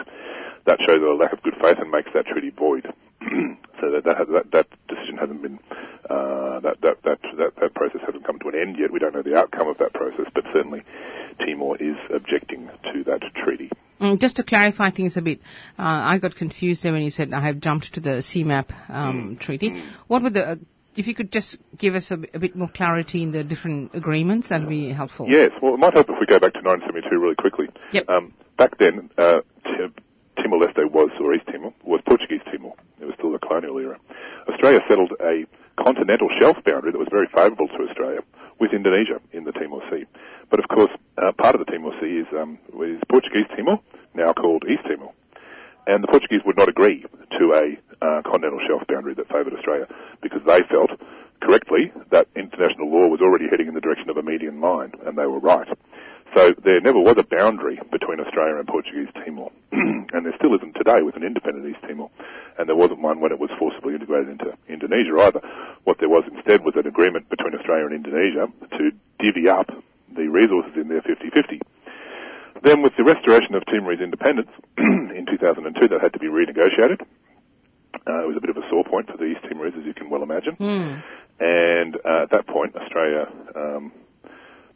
[0.67, 2.83] that shows a lack of good faith and makes that treaty void.
[3.81, 5.61] so that that, that that decision hasn't been
[6.11, 8.91] uh, that, that that that that process hasn't come to an end yet.
[8.91, 10.83] We don't know the outcome of that process, but certainly
[11.39, 13.71] Timor is objecting to that treaty.
[14.01, 15.39] Mm, just to clarify things a bit,
[15.79, 19.39] uh, I got confused there when you said I have jumped to the CMATS um,
[19.41, 19.81] treaty.
[20.09, 20.55] What were the, uh,
[20.97, 23.95] if you could just give us a, b- a bit more clarity in the different
[23.95, 25.27] agreements, that'd be helpful.
[25.29, 27.69] Yes, well, it might help if we go back to 1972 really quickly.
[27.93, 28.09] Yep.
[28.09, 29.95] Um, back then, uh, T-
[30.43, 32.75] Timor-Leste was, or East Timor, was Portuguese Timor.
[33.01, 33.99] It was still the colonial era.
[34.49, 35.47] Australia settled a
[35.83, 38.21] continental shelf boundary that was very favourable to Australia
[38.59, 40.05] with Indonesia in the Timor Sea.
[40.51, 43.79] But of course, uh, part of the Timor Sea is, um, is Portuguese Timor,
[44.15, 45.13] now called East Timor.
[45.91, 49.89] And the Portuguese would not agree to a uh, continental shelf boundary that favoured Australia
[50.23, 50.91] because they felt
[51.43, 55.19] correctly that international law was already heading in the direction of a median line, and
[55.19, 55.67] they were right.
[56.37, 60.75] So there never was a boundary between Australia and Portuguese Timor, and there still isn't
[60.75, 62.09] today with an independent East Timor,
[62.57, 65.41] and there wasn't one when it was forcibly integrated into Indonesia either.
[65.83, 68.47] What there was instead was an agreement between Australia and Indonesia
[68.79, 69.67] to divvy up
[70.15, 71.59] the resources in there 50-50.
[72.63, 77.01] Then with the restoration of Timorese independence in 2002, that had to be renegotiated.
[78.07, 79.95] Uh, it was a bit of a sore point for the East Timorese, as you
[79.95, 80.57] can well imagine.
[81.41, 83.93] And uh, at that point, Australia, um,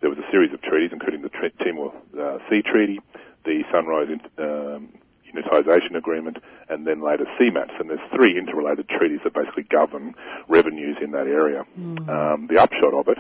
[0.01, 3.01] there was a series of treaties, including the Tre- Timor uh, Sea Treaty,
[3.45, 4.09] the Sunrise
[4.39, 4.89] um,
[5.35, 7.78] Unitisation Agreement, and then later CMATS.
[7.80, 10.14] And there's three interrelated treaties that basically govern
[10.49, 11.64] revenues in that area.
[12.09, 13.18] Um, the upshot of it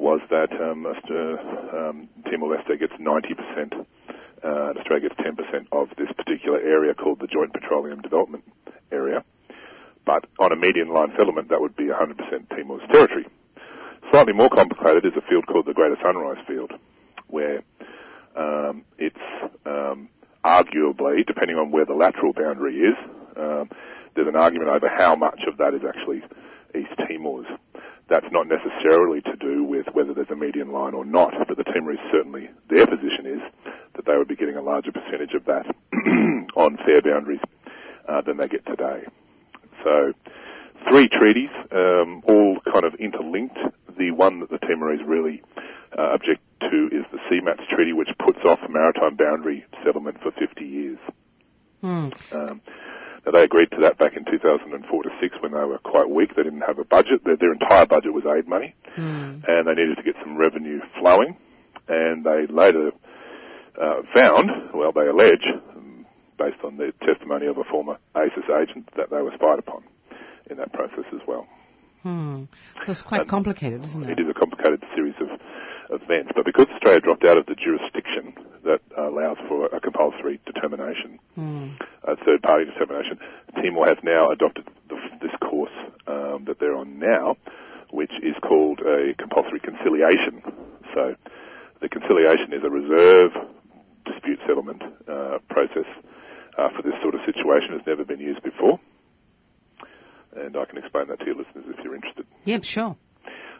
[0.00, 6.08] was that um, uh, um, Timor-Leste gets 90%, uh, and Australia gets 10% of this
[6.16, 8.42] particular area called the Joint Petroleum Development
[8.90, 9.22] Area.
[10.06, 12.16] But on a median line settlement, that would be 100%
[12.48, 13.26] Timor's territory.
[14.10, 16.72] Slightly more complicated is a field called the Greater Sunrise Field,
[17.28, 17.62] where
[18.34, 19.16] um, it's
[19.66, 20.08] um,
[20.44, 22.96] arguably, depending on where the lateral boundary is,
[23.36, 23.68] um,
[24.16, 26.22] there's an argument over how much of that is actually
[26.74, 27.46] East Timor's.
[28.10, 31.62] That's not necessarily to do with whether there's a median line or not, but the
[31.62, 33.40] Timorese certainly, their position is
[33.94, 35.64] that they would be getting a larger percentage of that
[36.56, 37.40] on fair boundaries
[38.08, 39.04] uh, than they get today.
[39.84, 40.12] So,
[40.90, 43.58] three treaties, um, all kind of interlinked.
[43.96, 45.42] The one that the Timorese really
[45.96, 50.64] uh, object to is the CMATS Treaty, which puts off maritime boundary settlement for 50
[50.64, 50.98] years.
[52.32, 52.60] Um,
[53.24, 56.34] now they agreed to that back in 2004 to 6 when they were quite weak.
[56.36, 57.24] They didn't have a budget.
[57.24, 58.74] Their, their entire budget was aid money,
[59.46, 61.36] and they needed to get some revenue flowing.
[61.88, 62.92] And they later
[63.80, 65.44] uh, found, well, they allege,
[66.38, 69.82] based on the testimony of a former ASIS agent, that they were spied upon
[70.50, 71.46] in that process as well.
[72.02, 72.44] Hmm.
[72.86, 74.18] So it's quite And complicated, isn't it?
[74.18, 75.28] It is a complicated series of
[76.00, 78.32] events, but because Australia dropped out of the jurisdiction
[78.64, 81.18] that allows for a compulsory determination,
[82.04, 83.18] a third-party determination,
[83.56, 85.72] Timor has now adopted the, this course
[86.06, 87.36] um, that they're on now,
[87.90, 90.42] which is called a compulsory conciliation.
[90.94, 91.14] So,
[91.80, 93.32] the conciliation is a reserve
[94.04, 95.86] dispute settlement uh, process
[96.58, 97.74] uh, for this sort of situation.
[97.74, 98.78] It's never been used before,
[100.36, 102.26] and I can explain that to your listeners if you're interested.
[102.44, 102.96] Yep, sure.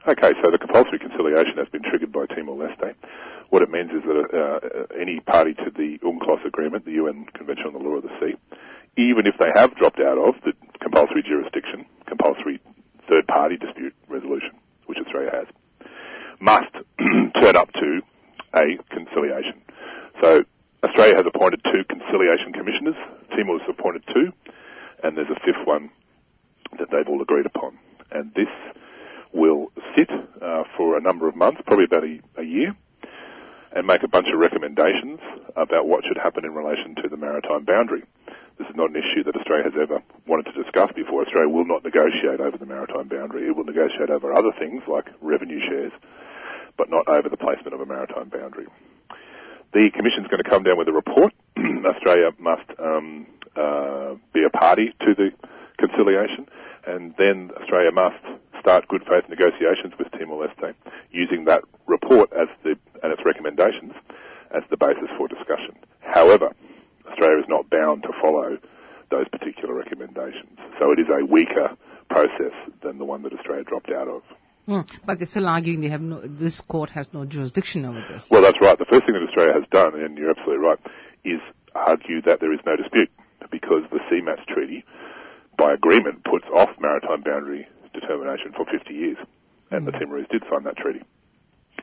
[0.09, 2.95] Okay, so the compulsory conciliation has been triggered by Timor-Leste.
[3.51, 7.67] What it means is that uh, any party to the UNCLOS agreement, the UN Convention
[7.67, 8.35] on the Law of the Sea,
[8.97, 12.61] even if they have dropped out of the compulsory jurisdiction, compulsory
[13.11, 14.53] third-party dispute resolution,
[14.87, 15.47] which Australia has,
[16.39, 16.71] must
[17.43, 18.01] turn up to
[18.55, 19.61] a conciliation.
[20.23, 20.45] So
[20.85, 22.95] Australia has appointed two conciliation commissioners.
[23.37, 24.33] Timor's appointed two,
[25.03, 25.91] and there's a fifth one
[26.79, 27.79] that they've all agreed upon.
[28.13, 28.49] And this
[29.33, 32.77] will sit uh, for a number of months, probably about a, a year,
[33.73, 35.21] and make a bunch of recommendations
[35.57, 38.03] about what should happen in relation to the maritime boundary.
[38.59, 41.23] This is not an issue that Australia has ever wanted to discuss before.
[41.23, 43.49] Australia will not negotiate over the maritime boundary.
[43.49, 45.93] It will negotiate over other things like revenue shares,
[46.77, 48.67] but not over the placement of a maritime boundary.
[49.73, 51.33] The Commission is going to come down with a report.
[51.57, 55.31] Australia must um, uh, be a party to the
[55.79, 56.47] conciliation,
[56.87, 58.23] and then Australia must
[58.61, 60.75] start good faith negotiations with Timor-Leste
[61.11, 63.93] using that report as the and its recommendations
[64.55, 65.75] as the basis for discussion.
[66.01, 66.53] However,
[67.09, 68.59] Australia is not bound to follow
[69.11, 71.77] those particular recommendations, so it is a weaker
[72.09, 72.53] process
[72.83, 74.23] than the one that Australia dropped out of.
[74.69, 74.89] Mm.
[75.05, 78.27] But they're still arguing they have no, this court has no jurisdiction over this.
[78.31, 78.79] Well, that's right.
[78.79, 80.79] The first thing that Australia has done, and you're absolutely right,
[81.25, 81.41] is
[81.75, 83.11] argue that there is no dispute
[83.51, 84.85] because the CMATS treaty,
[85.57, 89.17] by agreement, puts off maritime boundary determination for 50 years.
[89.71, 91.03] And the Timorese did sign that treaty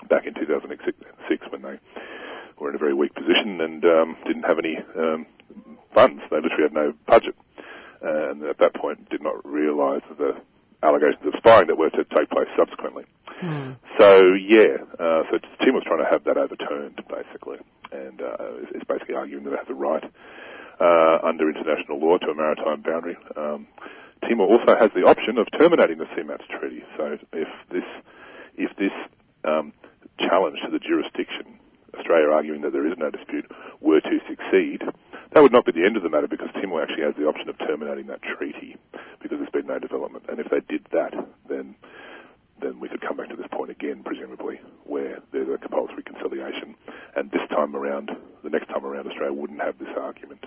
[0.10, 1.80] back in 2006 when they
[2.60, 5.26] were in a very weak position and um, didn't have any um,
[5.94, 6.22] funds.
[6.30, 7.36] They literally had no budget.
[8.02, 10.36] And at that point did not realise the
[10.84, 13.06] allegations of spying that were to take place subsequently.
[14.00, 17.58] So yeah, uh, so Timor's trying to have that overturned basically,
[17.92, 20.04] and uh, is, is basically arguing that it has a right
[20.80, 23.18] uh, under international law to a maritime boundary.
[23.36, 23.68] Um,
[24.22, 26.84] Timor also has the option of terminating the CMATS treaty.
[26.98, 27.84] So if this
[28.56, 28.94] if this
[29.44, 29.74] um,
[30.20, 31.60] challenge to the jurisdiction,
[31.98, 33.50] Australia arguing that there is no dispute,
[33.82, 34.82] were to succeed,
[35.34, 37.50] that would not be the end of the matter because Timor actually has the option
[37.50, 38.76] of terminating that treaty
[39.22, 40.26] because there's been no development.
[40.30, 41.14] And if they did that,
[41.48, 41.76] then
[42.60, 46.74] then we could come back to this point again, presumably, where there's a compulsory conciliation.
[47.16, 48.10] And this time around,
[48.44, 50.44] the next time around, Australia wouldn't have this argument.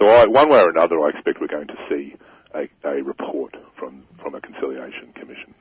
[0.00, 2.16] So I, one way or another, I expect we're going to see
[2.54, 5.54] a, a report from, from a conciliation commission.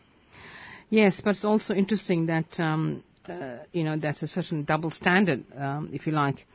[0.90, 5.46] Yes, but it's also interesting that um, uh, you know that's a certain double standard,
[5.58, 6.46] um, if you like,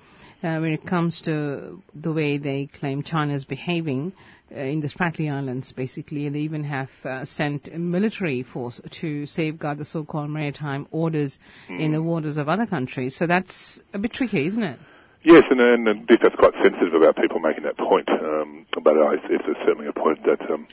[0.42, 4.12] uh, when it comes to the way they claim China is behaving
[4.54, 5.72] uh, in the Spratly Islands.
[5.72, 11.38] Basically, they even have uh, sent a military force to safeguard the so-called maritime orders
[11.70, 13.16] in the waters of other countries.
[13.16, 14.78] So that's a bit tricky, isn't it?
[15.26, 19.10] Yes, and, and, and DFAT's quite sensitive about people making that point, um, but uh,
[19.10, 20.68] it's, it's certainly a point that um,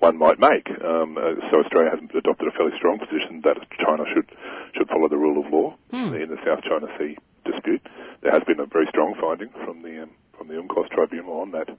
[0.00, 0.68] one might make.
[0.84, 4.28] Um, uh, so Australia has adopted a fairly strong position that China should
[4.76, 5.74] should follow the rule of law
[6.12, 7.80] in the South China Sea dispute.
[8.20, 11.52] There has been a very strong finding from the um, from the UNCLOS tribunal on
[11.52, 11.72] that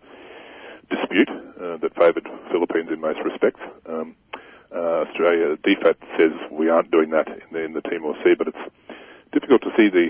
[0.89, 3.61] dispute uh, that favoured Philippines in most respects.
[3.85, 4.15] Um,
[4.73, 8.47] uh, Australia, DFAT says we aren't doing that in the, in the Timor Sea, but
[8.47, 8.73] it's
[9.31, 10.09] difficult to see the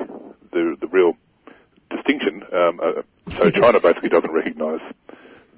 [0.57, 1.13] the, the real
[1.89, 2.43] distinction.
[2.51, 3.01] Um, uh,
[3.37, 4.81] so China basically doesn't recognise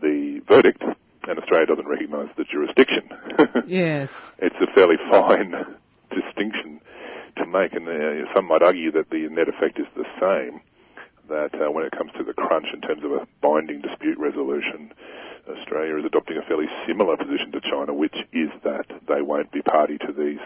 [0.01, 3.09] the verdict, and Australia doesn't recognise the jurisdiction.
[3.67, 4.09] Yes.
[4.39, 5.53] it's a fairly fine
[6.09, 6.81] distinction
[7.37, 10.59] to make, and uh, some might argue that the net effect is the same.
[11.29, 14.91] That uh, when it comes to the crunch in terms of a binding dispute resolution,
[15.47, 19.61] Australia is adopting a fairly similar position to China, which is that they won't be
[19.61, 20.41] party to these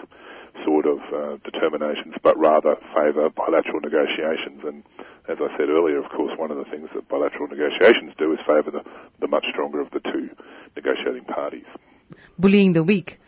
[0.66, 4.62] sort of uh, determinations, but rather favour bilateral negotiations.
[4.66, 4.84] And
[5.28, 8.40] as I said earlier, of course, one of the things that bilateral negotiations do is
[8.46, 8.84] favour the,
[9.20, 10.30] the much stronger of the two
[10.76, 11.66] negotiating parties.
[12.38, 13.20] Bullying the weak.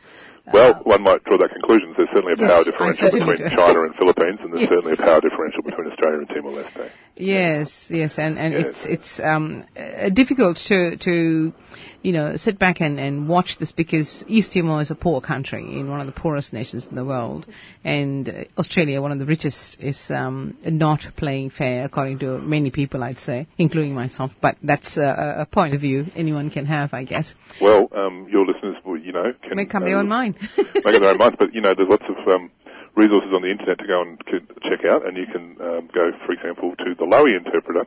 [0.54, 1.96] Well, one might draw that conclusion.
[1.98, 3.50] There's certainly a power Yes, I differential between.
[3.50, 4.70] China and Philippines, and there's Yes.
[4.70, 6.92] certainly a power differential between Australia and Timor-Leste.
[7.18, 8.66] Yes, yes, and, and Yes.
[8.68, 11.54] it's it's um, uh, difficult to to
[12.02, 15.62] you know sit back and, and watch this because East Timor is a poor country
[15.64, 17.46] in one of the poorest nations in the world,
[17.86, 22.70] and uh, Australia, one of the richest, is um, not playing fair according to many
[22.70, 24.32] people, I'd say, including myself.
[24.42, 27.34] But that's uh, a a point of view anyone can have, I guess.
[27.62, 30.36] Well, um, your listeners will, you know, can Make up their uh, own mind.
[30.58, 31.38] make up their own minds.
[31.40, 32.52] But you know, there's lots of um,
[32.96, 34.22] resources on the internet to go and
[34.64, 37.86] check out, and you can um, go, for example, to the Lowy Interpreter,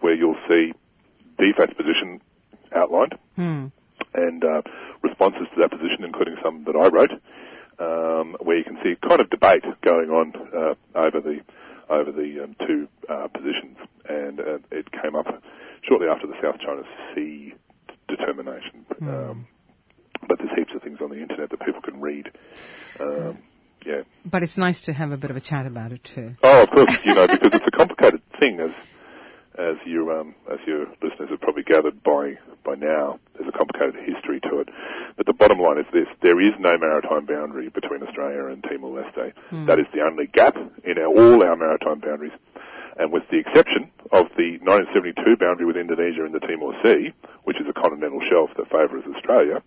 [0.00, 0.72] where you'll see
[1.38, 2.20] DFAT's position
[2.74, 3.66] outlined Hmm.
[4.14, 4.62] and uh,
[5.02, 7.12] responses to that position, including some that I wrote,
[7.78, 11.40] um, where you can see kind of debate going on uh, over the
[11.88, 13.76] over the um, two uh, positions,
[14.08, 15.42] and uh, it came up
[15.82, 16.82] shortly after the South China
[17.14, 17.52] Sea
[18.06, 18.84] determination.
[19.08, 19.46] Um,
[20.28, 22.30] but there's heaps of things on the internet that people can read.
[23.00, 23.38] Um,
[23.84, 24.02] yeah.
[24.24, 26.34] But it's nice to have a bit of a chat about it too.
[26.42, 28.72] Oh, of course, you know, because it's a complicated thing, as
[29.58, 33.18] as you um, as your listeners have probably gathered by by now.
[33.34, 34.68] There's a complicated history to it,
[35.16, 39.32] but the bottom line is this: there is no maritime boundary between Australia and Timor-Leste.
[39.66, 42.32] That is the only gap in our, all our maritime boundaries,
[42.98, 47.12] and with the exception of the 1972 boundary with Indonesia in the Timor Sea,
[47.44, 49.62] which is a continental shelf that favours Australia.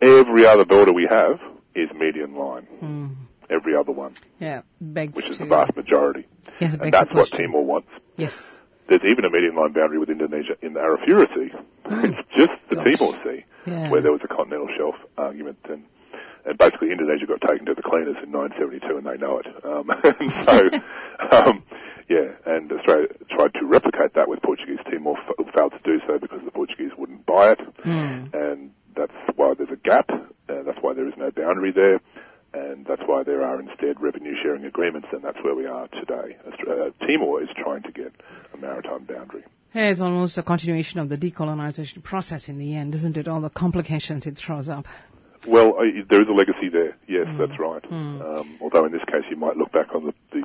[0.00, 1.38] Every other border we have
[1.74, 3.16] is median line.
[3.48, 6.26] Every other one, Yeah, begs which is the vast majority.
[6.60, 7.30] yes, And that's what.
[7.32, 7.88] Timor wants.
[8.16, 8.60] Yes.
[8.88, 11.50] There's even a median line boundary with Indonesia in the Arafura Sea.
[11.90, 12.96] It's just the Gosh.
[12.98, 13.90] Timor Sea Yeah.
[13.90, 15.84] where there was a continental shelf argument and
[16.46, 19.46] and basically Indonesia got taken to the cleaners in 1972 and they know it.
[19.62, 19.90] Um,
[20.20, 20.56] and so,
[21.36, 21.62] um,
[22.08, 26.18] yeah, and Australia tried to replicate that with Portuguese Timor, f- failed to do so
[26.18, 27.60] because the Portuguese wouldn't buy it.
[31.30, 31.40] Hmm.
[31.40, 32.00] boundary there,
[32.52, 36.36] and that's why there are instead revenue sharing agreements, and that's where we are today.
[36.46, 38.12] Uh, Timor is trying to get
[38.54, 39.44] a maritime boundary.
[39.72, 43.28] It's almost a continuation of the decolonization process in the end, isn't it?
[43.28, 44.84] All the complications it throws up.
[45.46, 46.96] Well, uh, there is a legacy there.
[47.06, 47.38] Yes, mm.
[47.38, 47.82] that's right.
[47.84, 48.40] Mm.
[48.40, 50.44] Um, although in this case, you might look back on the, the,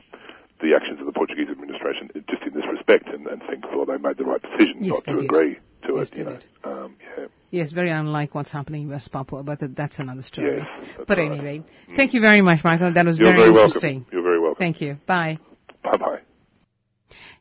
[0.62, 3.98] the actions of the Portuguese administration just in this respect and, and think, well, they
[3.98, 5.24] made the right decision yes, not to did.
[5.26, 5.58] agree
[5.88, 6.18] to yes, it.
[6.18, 7.26] You know, um, yeah.
[7.52, 10.58] Yes, very unlike what's happening in West Papua, but that's another story.
[10.58, 11.32] Yes, but right.
[11.32, 11.96] anyway, mm.
[11.96, 12.94] thank you very much, Michael.
[12.94, 14.00] That was You're very, very interesting.
[14.00, 14.10] Welcome.
[14.12, 14.60] You're very welcome.
[14.60, 14.98] Thank you.
[15.08, 15.40] Bye.
[15.84, 16.20] Bye bye.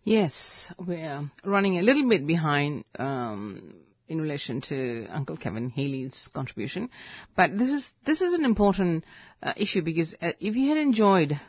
[0.04, 3.74] Yes, we're running a little bit behind um,
[4.06, 6.90] in relation to Uncle Kevin Healy's contribution,
[7.34, 9.04] but this is this is an important
[9.42, 11.40] uh, issue because uh, if you had enjoyed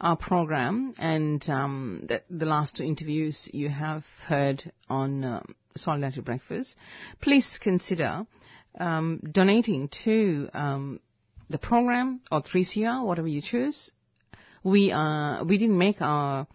[0.00, 5.42] our program and um, the, the, last two interviews you have heard on uh,
[5.78, 6.76] Solidarity Breakfast,
[7.20, 8.26] please consider
[8.78, 11.00] um, donating to um,
[11.50, 13.90] the program or 3CR, whatever you choose.
[14.64, 16.46] We uh, we didn't make our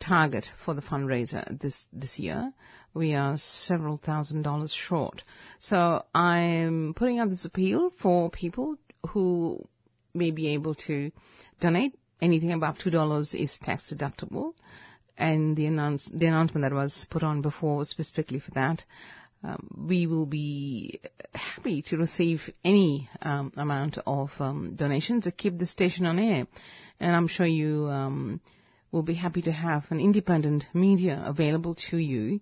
[0.00, 2.52] target for the fundraiser this this year.
[2.94, 5.22] We are several thousand dollars short.
[5.58, 8.76] So I'm putting out this appeal for people
[9.10, 9.64] who
[10.14, 11.12] may be able to
[11.60, 11.96] donate.
[12.20, 14.54] Anything above two dollars is tax deductible,
[15.20, 18.84] and the, announce, the announcement that was put on before specifically for that.
[19.44, 21.00] Um, we will be
[21.34, 26.46] happy to receive any um, amount of um, donations to keep the station on air,
[26.98, 28.40] and I'm sure you um,
[28.92, 32.40] will be happy to have an independent media available to you,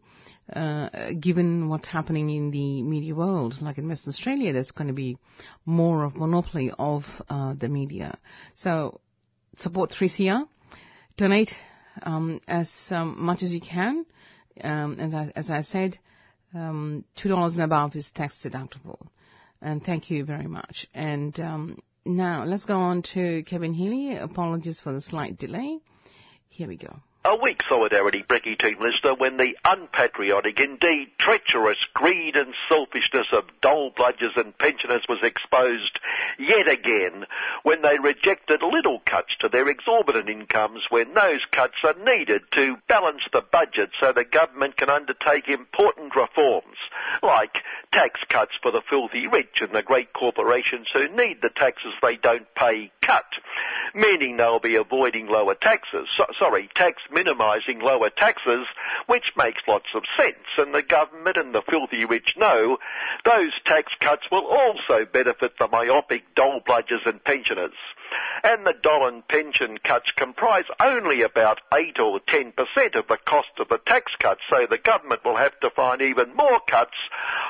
[0.52, 3.60] uh, given what's happening in the media world.
[3.60, 5.18] Like in Western Australia, there's going to be
[5.66, 8.18] more of monopoly of uh, the media.
[8.56, 9.00] So
[9.56, 10.48] support 3CR,
[11.16, 11.54] donate
[12.02, 14.04] um, as um, much as you can.
[14.62, 15.98] Um, as, I, as I said,
[16.54, 18.98] um, two dollars and above is tax deductible.
[19.60, 20.86] And thank you very much.
[20.94, 24.16] And um, now let's go on to Kevin Healy.
[24.16, 25.78] Apologies for the slight delay.
[26.48, 26.96] Here we go.
[27.24, 33.44] A weak solidarity Brecky team listener when the unpatriotic, indeed treacherous greed and selfishness of
[33.60, 35.98] dole bludgers and pensioners was exposed
[36.38, 37.26] yet again
[37.64, 42.76] when they rejected little cuts to their exorbitant incomes when those cuts are needed to
[42.88, 46.78] balance the budget so the government can undertake important reforms
[47.22, 47.58] like
[47.92, 52.16] tax cuts for the filthy rich and the great corporations who need the taxes they
[52.16, 53.24] don't pay cut,
[53.94, 56.08] meaning they'll be avoiding lower taxes.
[56.16, 58.66] So, sorry, tax minimising lower taxes,
[59.06, 60.46] which makes lots of sense.
[60.56, 62.78] And the government and the filthy rich know
[63.24, 67.74] those tax cuts will also benefit the myopic dole bludgers and pensioners
[68.44, 72.52] and the Dolan pension cuts comprise only about 8 or 10%
[72.96, 76.34] of the cost of the tax cuts, so the government will have to find even
[76.34, 76.96] more cuts,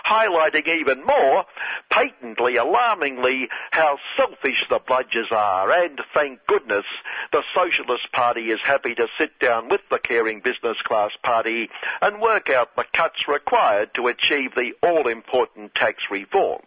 [0.04, 1.44] highlighting even more,
[1.90, 5.70] patently, alarmingly, how selfish the bludgers are.
[5.70, 6.86] And thank goodness
[7.32, 11.68] the Socialist Party is happy to sit down with the caring business class party
[12.00, 16.62] and work out the cuts required to achieve the all-important tax reform.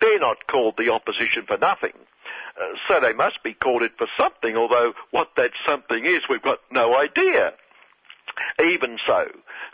[0.00, 1.92] They're not called the opposition for nothing.
[2.60, 6.42] Uh, so they must be called it for something, although what that something is, we've
[6.42, 7.52] got no idea.
[8.62, 9.26] Even so,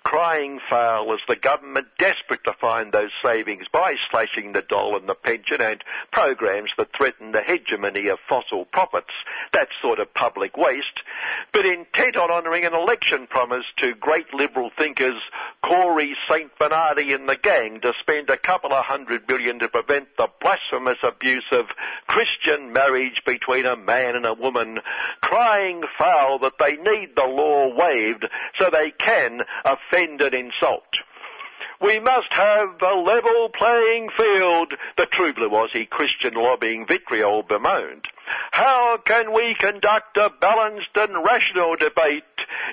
[0.03, 5.09] crying foul is the government desperate to find those savings by slashing the dole and
[5.09, 5.83] the pension and
[6.13, 9.13] programs that threaten the hegemony of fossil profits,
[9.53, 11.03] that sort of public waste,
[11.53, 15.21] but intent on honouring an election promise to great liberal thinkers
[15.63, 16.51] Cory, St.
[16.59, 20.99] Bernardi and the gang to spend a couple of hundred billion to prevent the blasphemous
[21.03, 21.67] abuse of
[22.07, 24.79] Christian marriage between a man and a woman,
[25.21, 28.27] crying foul that they need the law waived
[28.57, 30.87] so they can offend and insult.
[31.81, 38.09] We must have a level playing field, the true blue Aussie Christian lobbying vitriol bemoaned.
[38.51, 42.25] How can we conduct a balanced and rational debate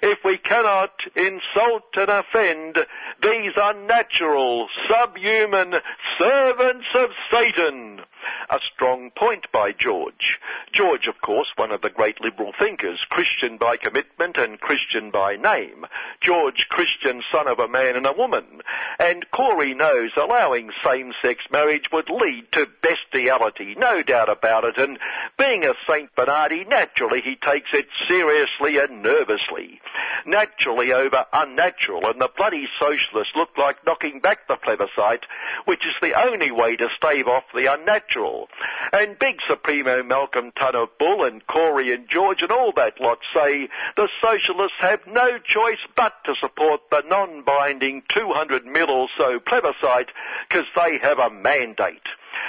[0.02, 2.78] if we cannot insult and offend
[3.22, 5.76] these unnatural, subhuman
[6.18, 8.02] servants of Satan?
[8.50, 10.40] A strong point by George.
[10.72, 15.36] George, of course, one of the great liberal thinkers, Christian by commitment and Christian by
[15.36, 15.86] name.
[16.22, 18.62] George, Christian son of a man and a woman.
[19.00, 24.98] And Cory knows allowing same-sex marriage would lead to bestiality, no doubt about it, and
[25.46, 26.10] being a St.
[26.16, 29.80] Bernardi, naturally he takes it seriously and nervously.
[30.26, 35.26] Naturally over unnatural, and the bloody socialists look like knocking back the plebiscite,
[35.66, 38.50] which is the only way to stave off the unnatural.
[38.92, 43.70] And Big Supremo Malcolm Ton Bull and Cory and George and all that lot say
[43.96, 50.10] the socialists have no choice but to support the non-binding 200 mil or so plebiscite
[50.50, 52.08] because they have a mandate.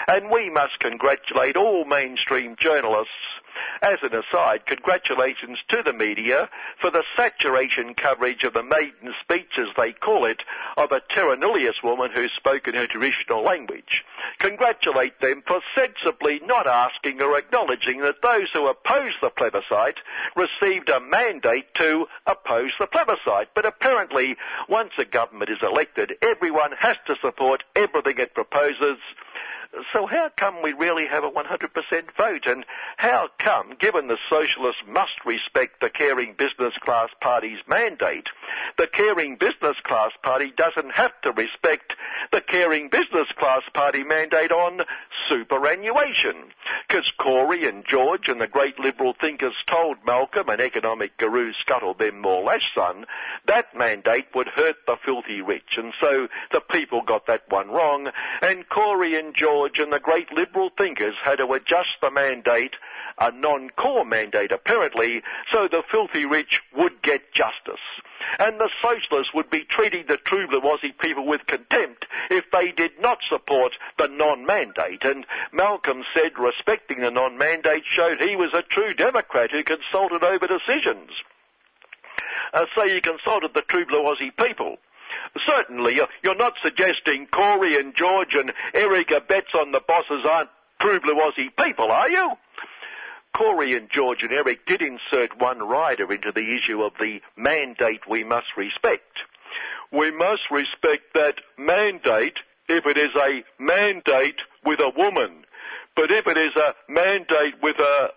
[0.08, 3.12] And we must congratulate all mainstream journalists
[3.82, 6.48] as an aside, congratulations to the media
[6.80, 10.42] for the saturation coverage of the maiden speech, as they call it,
[10.76, 14.04] of a Terra Nullius woman who spoke in her traditional language.
[14.38, 20.00] Congratulate them for sensibly not asking or acknowledging that those who opposed the plebiscite
[20.34, 23.48] received a mandate to oppose the plebiscite.
[23.54, 24.36] But apparently,
[24.68, 28.98] once a government is elected, everyone has to support everything it proposes
[29.92, 31.42] so how come we really have a 100%
[32.16, 32.46] vote?
[32.46, 32.64] And
[32.96, 38.28] how come, given the socialists must respect the caring business class party's mandate,
[38.78, 41.94] the caring business class party doesn't have to respect
[42.32, 44.80] the caring business class party mandate on
[45.28, 46.34] superannuation?
[46.88, 51.94] Because Cory and George and the great liberal thinkers told Malcolm and economic guru Scuttle
[51.94, 53.06] Ben Morlash son
[53.46, 55.76] that mandate would hurt the filthy rich.
[55.76, 58.08] And so the people got that one wrong.
[58.42, 62.76] And Cory and George And the great liberal thinkers had to adjust the mandate,
[63.18, 67.80] a non-core mandate apparently, so the filthy rich would get justice.
[68.38, 73.00] And the socialists would be treating the true Aussie people with contempt if they did
[73.00, 75.04] not support the non-mandate.
[75.04, 80.46] And Malcolm said respecting the non-mandate showed he was a true Democrat who consulted over
[80.46, 81.10] decisions.
[82.52, 84.76] Uh, so you consulted the true blue people.
[85.44, 90.50] Certainly, you're not suggesting Cory and George and Eric Abetz on the bosses aren't
[90.80, 92.32] true blue Aussie people, are you?
[93.36, 98.08] Cory and George and Eric did insert one rider into the issue of the mandate
[98.08, 99.18] we must respect.
[99.92, 102.38] We must respect that mandate
[102.68, 105.44] if it is a mandate with a woman.
[105.96, 108.10] But if it is a mandate with a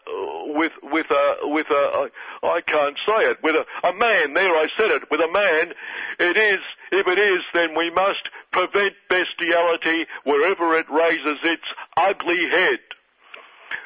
[0.53, 2.09] with with a with a
[2.43, 5.73] I can't say it with a, a man there I said it with a man
[6.19, 6.59] it is
[6.91, 12.79] if it is then we must prevent bestiality wherever it raises its ugly head.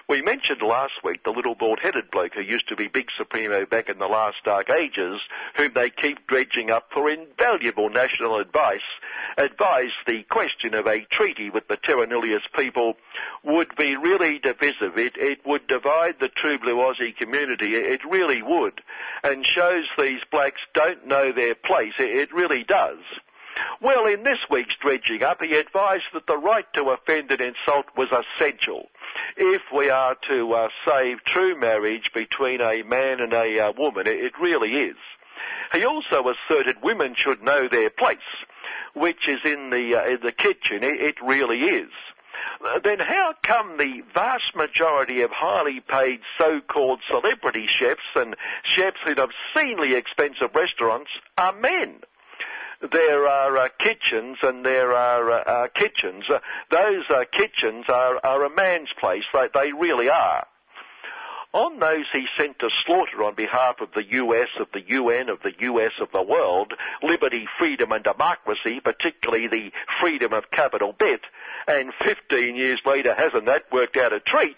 [0.09, 3.87] We mentioned last week the little bald-headed bloke who used to be Big Supremo back
[3.87, 5.21] in the last dark ages,
[5.55, 8.81] whom they keep dredging up for invaluable national advice,
[9.37, 12.97] advised the question of a treaty with the Terra Nullius people
[13.45, 14.97] would be really divisive.
[14.97, 17.75] It, it would divide the true blue Aussie community.
[17.75, 18.81] It really would.
[19.23, 21.93] And shows these blacks don't know their place.
[21.97, 22.99] It, it really does.
[23.81, 27.85] Well, in this week's dredging up, he advised that the right to offend and insult
[27.95, 28.89] was essential
[29.37, 34.07] if we are to uh, save true marriage between a man and a uh, woman.
[34.07, 34.95] It, it really is.
[35.73, 38.17] He also asserted women should know their place,
[38.93, 40.83] which is in the uh, in the kitchen.
[40.83, 41.91] It, it really is.
[42.63, 48.97] Uh, then how come the vast majority of highly paid so-called celebrity chefs and chefs
[49.05, 52.01] in obscenely expensive restaurants are men?
[52.91, 56.25] There are uh, kitchens and there are uh, uh, kitchens.
[56.29, 59.23] Uh, those uh, kitchens are, are a man's place.
[59.33, 60.45] They, they really are.
[61.53, 65.39] On those he sent to slaughter on behalf of the US, of the UN, of
[65.43, 66.73] the US, of the world,
[67.03, 71.21] liberty, freedom and democracy, particularly the freedom of capital bit,
[71.67, 74.57] and 15 years later hasn't that worked out a treat?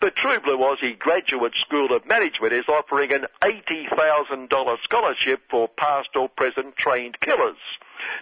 [0.00, 6.16] The True Blue Aussie Graduate School of Management is offering an $80,000 scholarship for past
[6.16, 7.58] or present trained killers.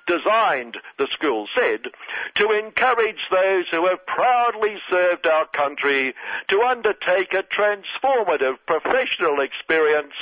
[0.07, 1.89] Designed, the school said,
[2.37, 6.15] to encourage those who have proudly served our country
[6.49, 10.15] to undertake a transformative professional experience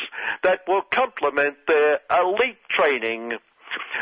[0.42, 3.38] that will complement their elite training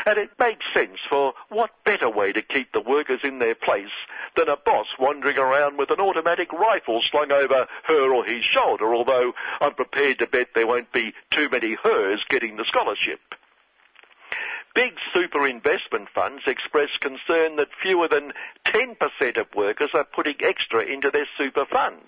[0.05, 3.91] and it makes sense for what better way to keep the workers in their place
[4.35, 8.93] than a boss wandering around with an automatic rifle slung over her or his shoulder,
[8.93, 13.19] although I'm prepared to bet there won't be too many hers getting the scholarship.
[14.79, 18.31] Big super investment funds express concern that fewer than
[18.65, 18.95] 10%
[19.37, 22.07] of workers are putting extra into their super funds,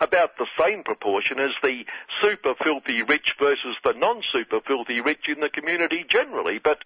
[0.00, 1.84] about the same proportion as the
[2.20, 6.60] super filthy rich versus the non-super filthy rich in the community generally.
[6.62, 6.84] But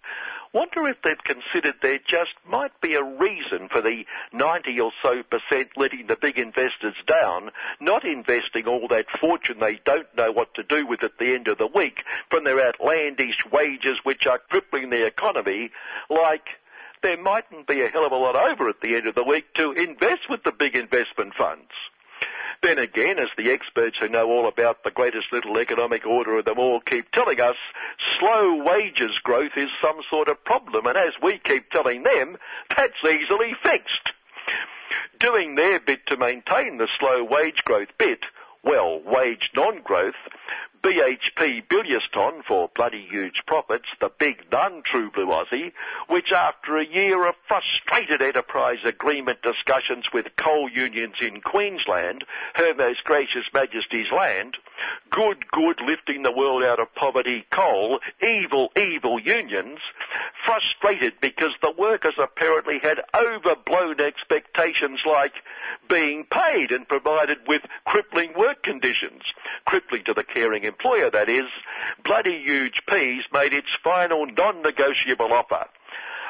[0.53, 5.21] wonder if they've considered there just might be a reason for the 90 or so
[5.21, 10.55] percent letting the big investors down, not investing all that fortune they don't know what
[10.55, 14.39] to do with at the end of the week from their outlandish wages which are
[14.49, 15.26] crippling the economy,
[16.09, 16.47] like
[17.03, 19.53] there mightn't be a hell of a lot over at the end of the week
[19.55, 21.71] to invest with the big investment funds.
[22.63, 26.45] Then again, as the experts who know all about the greatest little economic order of
[26.45, 27.55] them all keep telling us,
[28.19, 32.37] slow wages growth is some sort of problem, and as we keep telling them,
[32.75, 34.11] that's easily fixed.
[35.19, 38.25] Doing their bit to maintain the slow wage growth bit,
[38.63, 40.15] well, wage non-growth,
[40.83, 45.71] BHP Billiaston for bloody huge profits, the big non-true blue Aussie,
[46.07, 52.23] which after a year of frustrated enterprise agreement discussions with coal unions in Queensland,
[52.53, 54.57] Her Most Gracious Majesty's land,
[55.11, 59.79] good, good lifting the world out of poverty coal, evil, evil unions,
[60.45, 65.33] frustrated because the workers apparently had overblown expectations like
[65.89, 69.21] being paid and provided with crippling work conditions,
[69.65, 71.45] crippling to the caring employer that is,
[72.03, 75.65] bloody huge peas made its final non-negotiable offer.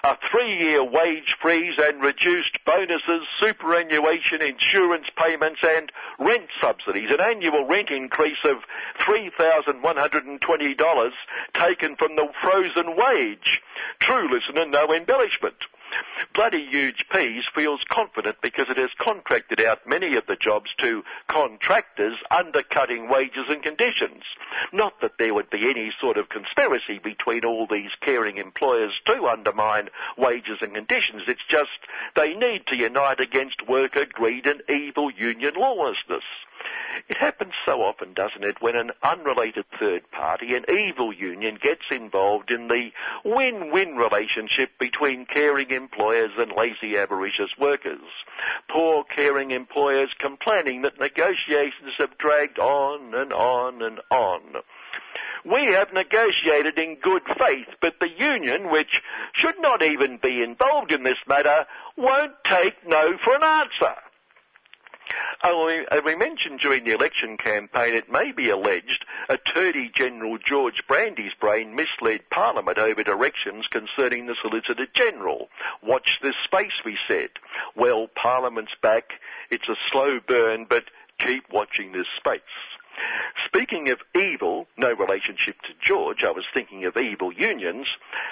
[0.04, 7.10] A three-year wage freeze and reduced bonuses, superannuation, insurance payments and rent subsidies.
[7.10, 8.58] An annual rent increase of
[9.02, 11.12] $3,120
[11.54, 13.60] taken from the frozen wage.
[14.00, 15.56] True listener, no embellishment.
[16.34, 21.04] Bloody Huge Peas feels confident because it has contracted out many of the jobs to
[21.28, 24.24] contractors undercutting wages and conditions.
[24.72, 29.28] Not that there would be any sort of conspiracy between all these caring employers to
[29.28, 31.24] undermine wages and conditions.
[31.28, 31.70] It's just
[32.16, 36.24] they need to unite against worker greed and evil union lawlessness.
[37.10, 41.84] It happens so often, doesn't it, when an unrelated third party, an evil union, gets
[41.90, 42.92] involved in the
[43.24, 48.02] win-win relationship between caring employers and lazy avaricious workers.
[48.70, 54.42] Poor caring employers complaining that negotiations have dragged on and on and on.
[55.46, 59.02] We have negotiated in good faith, but the union, which
[59.34, 63.96] should not even be involved in this matter, won't take no for an answer.
[65.44, 70.38] Oh, as uh, we mentioned during the election campaign, it may be alleged Attorney General
[70.38, 75.50] George Brandis brain misled Parliament over directions concerning the Solicitor General.
[75.84, 77.30] Watch this space, we said.
[77.76, 79.14] Well, Parliament's back.
[79.52, 80.86] It's a slow burn, but
[81.20, 82.42] keep watching this space.
[83.46, 87.88] Speaking of evil, no relationship to George, I was thinking of evil unions,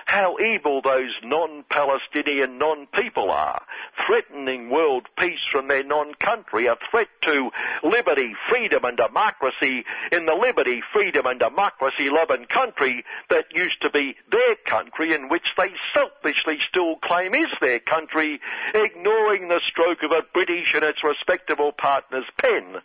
[0.05, 3.61] how evil those non-Palestinian non-people are,
[4.05, 7.49] threatening world peace from their non-country, a threat to
[7.83, 13.89] liberty, freedom and democracy in the liberty, freedom and democracy loving country that used to
[13.89, 18.39] be their country and which they selfishly still claim is their country,
[18.73, 22.75] ignoring the stroke of a British and its respectable partner's pen.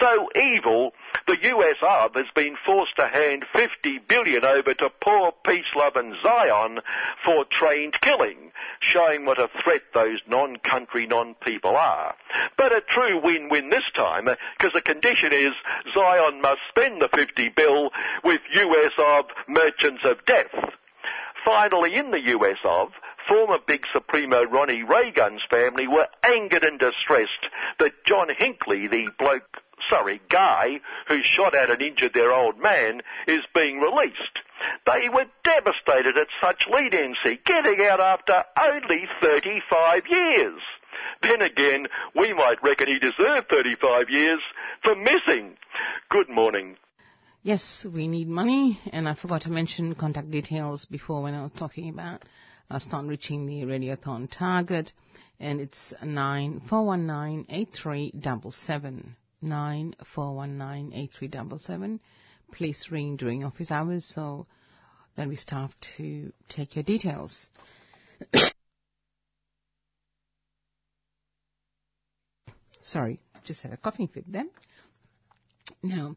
[0.00, 0.92] So evil
[1.26, 6.80] the US Arab has been forced to hand 50 billion over to poor peace-loving Zion
[7.24, 12.14] for trained killing, showing what a threat those non-country, non-people are.
[12.56, 15.52] But a true win-win this time, because the condition is
[15.94, 17.90] Zion must spend the 50 bill
[18.22, 20.54] with US of merchants of death.
[21.44, 22.92] Finally, in the US of,
[23.28, 27.48] former big Supremo Ronnie Reagan's family were angered and distressed
[27.78, 29.58] that John Hinckley, the bloke
[29.88, 34.40] sorry, guy who shot at and injured their old man is being released.
[34.86, 40.60] They were devastated at such leniency, getting out after only 35 years.
[41.22, 44.40] Then again, we might reckon he deserved 35 years
[44.82, 45.56] for missing.
[46.10, 46.76] Good morning.
[47.42, 51.52] Yes, we need money, and I forgot to mention contact details before when I was
[51.52, 52.22] talking about
[52.70, 54.92] uh, start reaching the radiothon target,
[55.38, 57.76] and it's nine four one nine eight
[59.44, 61.98] three double seven.
[61.98, 62.00] 94198377.
[62.52, 64.46] Please ring during office hours so
[65.16, 67.46] then we start to take your details.
[72.80, 74.50] Sorry, just had a coughing fit then.
[75.82, 76.16] Now,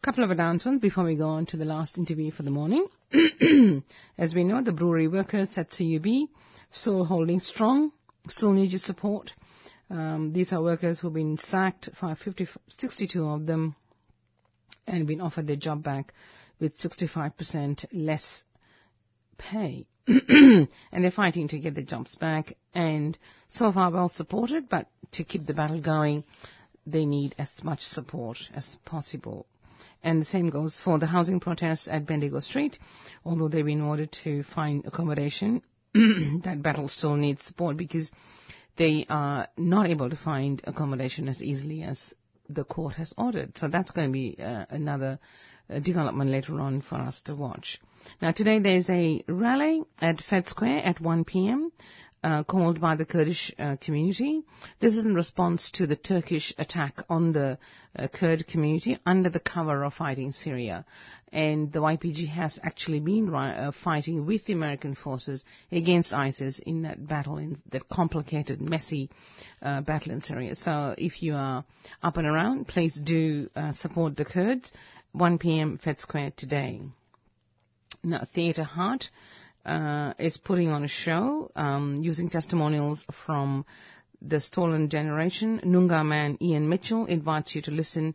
[0.00, 2.86] a couple of announcements before we go on to the last interview for the morning.
[4.18, 6.28] As we know, the brewery workers at CUB
[6.72, 7.92] still holding strong,
[8.28, 9.32] still need your support.
[9.90, 12.46] Um, these are workers who've been sacked, 50,
[12.78, 13.74] 62 of them,
[14.86, 16.14] and been offered their job back
[16.60, 18.44] with 65% less
[19.36, 19.86] pay.
[20.06, 23.18] and they're fighting to get their jobs back, and
[23.48, 26.24] so far well supported, but to keep the battle going,
[26.86, 29.46] they need as much support as possible.
[30.02, 32.78] And the same goes for the housing protests at Bendigo Street.
[33.24, 35.62] Although they've been ordered to find accommodation,
[35.94, 38.10] that battle still needs support because
[38.80, 42.14] they are not able to find accommodation as easily as
[42.48, 43.58] the court has ordered.
[43.58, 45.18] So that's going to be uh, another
[45.68, 47.78] uh, development later on for us to watch.
[48.22, 51.70] Now today there's a rally at Fed Square at 1 p.m
[52.22, 54.42] uh, called by the Kurdish uh, community.
[54.80, 57.58] This is in response to the Turkish attack on the
[57.96, 60.84] uh, Kurd community under the cover of fighting Syria.
[61.32, 66.82] And the YPG has actually been uh, fighting with the American forces against ISIS in
[66.82, 69.10] that battle, in that complicated, messy
[69.62, 70.54] uh, battle in Syria.
[70.54, 71.64] So if you are
[72.02, 74.72] up and around, please do uh, support the Kurds
[75.12, 75.78] 1 p.m.
[75.82, 76.82] Fed Square today.
[78.02, 79.10] Now, Theatre Heart
[79.64, 83.64] uh, is putting on a show um, using testimonials from
[84.22, 85.60] the Stolen Generation.
[85.64, 88.14] Noongar man Ian Mitchell invites you to listen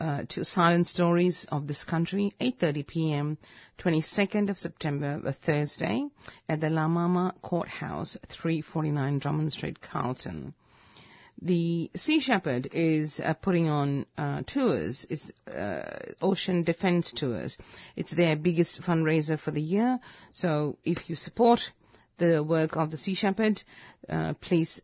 [0.00, 3.38] uh, to Silent Stories of this Country, 8.30 p.m.,
[3.78, 6.04] 22nd of September, a Thursday,
[6.48, 10.54] at the La Mama Courthouse, 349 Drummond Street, Carlton.
[11.40, 15.06] The Sea Shepherd is uh, putting on uh, tours.
[15.10, 17.56] It's uh, Ocean Defense Tours.
[17.96, 19.98] It's their biggest fundraiser for the year.
[20.34, 21.60] So if you support
[22.18, 23.62] the work of the Sea Shepherd,
[24.08, 24.80] uh, please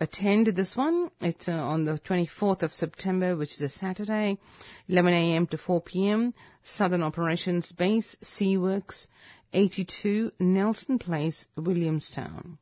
[0.00, 1.10] attend this one.
[1.20, 4.38] It's uh, on the 24th of September, which is a Saturday,
[4.88, 5.46] 11 a.m.
[5.48, 6.34] to 4 p.m.
[6.64, 9.06] Southern Operations Base, Seaworks,
[9.52, 12.58] 82 Nelson Place, Williamstown.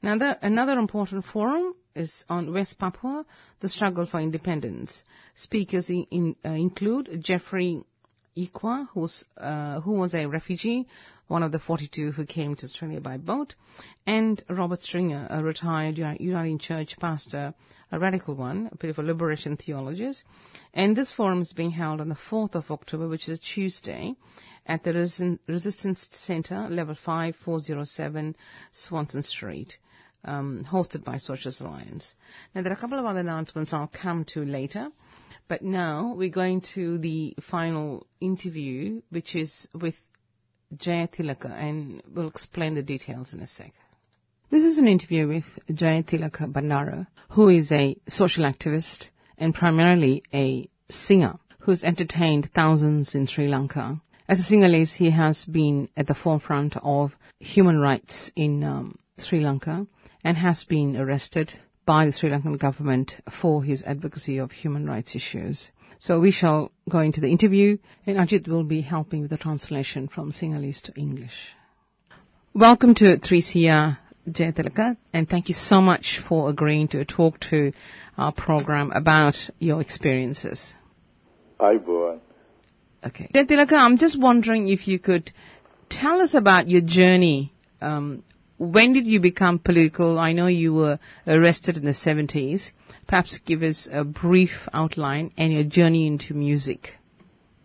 [0.00, 3.26] Now, the, another important forum is on West Papua,
[3.60, 5.02] the struggle for independence.
[5.34, 7.82] Speakers in, in, uh, include Jeffrey
[8.36, 8.86] Ikwa,
[9.36, 10.86] uh, who was a refugee,
[11.26, 13.56] one of the 42 who came to Australia by boat,
[14.06, 17.52] and Robert Stringer, a retired Uniting Church pastor,
[17.90, 20.22] a radical one, a bit of a liberation theologist.
[20.72, 24.14] And this forum is being held on the 4th of October, which is a Tuesday,
[24.64, 28.36] at the Resistance Centre, level 5407,
[28.72, 29.78] Swanston Street.
[30.24, 32.12] Um, hosted by Socialist Alliance.
[32.54, 34.90] Now, there are a couple of other announcements I'll come to later.
[35.48, 39.94] But now we're going to the final interview, which is with
[40.76, 43.72] Jaya Tilaka, and we'll explain the details in a sec.
[44.50, 49.08] This is an interview with Jaya Tilaka Bandara, who is a social activist
[49.38, 54.00] and primarily a singer who's entertained thousands in Sri Lanka.
[54.28, 59.40] As a Sinhalese, he has been at the forefront of human rights in um, Sri
[59.40, 59.86] Lanka
[60.24, 61.52] and has been arrested
[61.86, 65.70] by the Sri Lankan government for his advocacy of human rights issues.
[66.00, 70.06] So we shall go into the interview and Ajit will be helping with the translation
[70.08, 71.52] from Sinhalese to English.
[72.54, 73.98] Welcome to 3CR
[74.28, 77.72] Jayatilaka and thank you so much for agreeing to talk to
[78.16, 80.74] our program about your experiences.
[81.58, 82.18] Hi, boy.
[83.04, 83.28] Okay.
[83.34, 85.32] Jayatilaka, I'm just wondering if you could
[85.88, 88.22] tell us about your journey um,
[88.58, 90.18] when did you become political?
[90.18, 92.72] I know you were arrested in the 70s.
[93.06, 96.94] Perhaps give us a brief outline and your journey into music.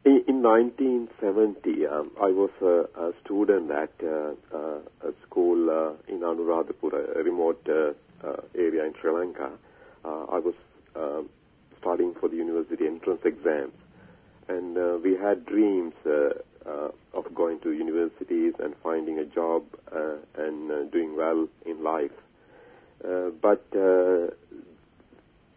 [0.05, 6.13] In, in 1970, um, I was a, a student at uh, uh, a school uh,
[6.13, 7.93] in Anuradhapura, a remote uh,
[8.25, 9.51] uh, area in Sri Lanka.
[10.05, 10.55] Uh, I was
[10.95, 11.29] um,
[11.79, 13.73] studying for the university entrance exams,
[14.49, 15.93] and we had dreams
[16.65, 21.83] uh, of going to universities and finding a job uh, and uh, doing well in
[21.83, 22.11] life.
[23.03, 24.31] Uh, but uh,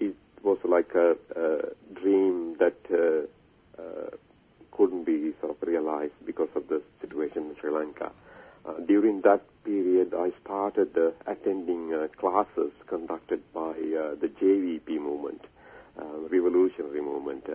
[0.00, 4.16] it was like a, a dream that uh,
[4.72, 8.11] couldn't be sort of realized because of the situation in Sri Lanka.
[8.88, 10.90] During that period, I started
[11.24, 15.42] attending classes conducted by the JVP movement,
[16.28, 17.46] revolutionary movement.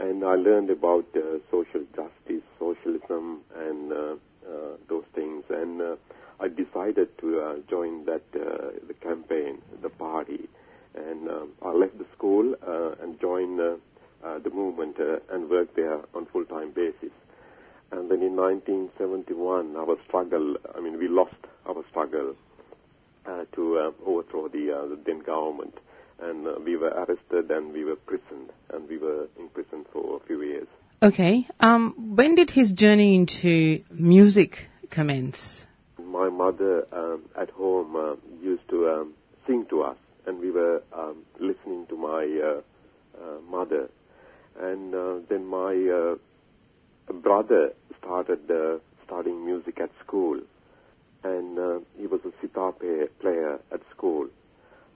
[0.00, 5.44] Uh, and I learned about uh, social justice, socialism, and uh, uh, those things.
[5.50, 5.96] And uh,
[6.40, 10.48] I decided to uh, join that uh, the campaign, the party,
[10.94, 13.76] and um, I left the school uh, and joined uh,
[14.24, 17.10] uh, the movement uh, and worked there on full-time basis.
[17.90, 21.36] And then in 1971, our struggle, I mean, we lost
[21.66, 22.34] our struggle
[23.26, 25.78] uh, to uh, overthrow the, uh, the then government
[26.20, 30.16] and uh, we were arrested and we were prisoned and we were in prison for
[30.16, 30.68] a few years.
[31.02, 31.46] Okay.
[31.60, 35.66] Um, when did his journey into music commence?
[35.98, 39.14] My mother um, at home uh, used to um,
[39.46, 42.60] sing to us, and we were um, listening to my uh,
[43.22, 43.90] uh mother.
[44.58, 48.40] And uh, then my uh, brother started
[49.04, 50.40] studying music at school,
[51.24, 54.28] and he was a sitar player at school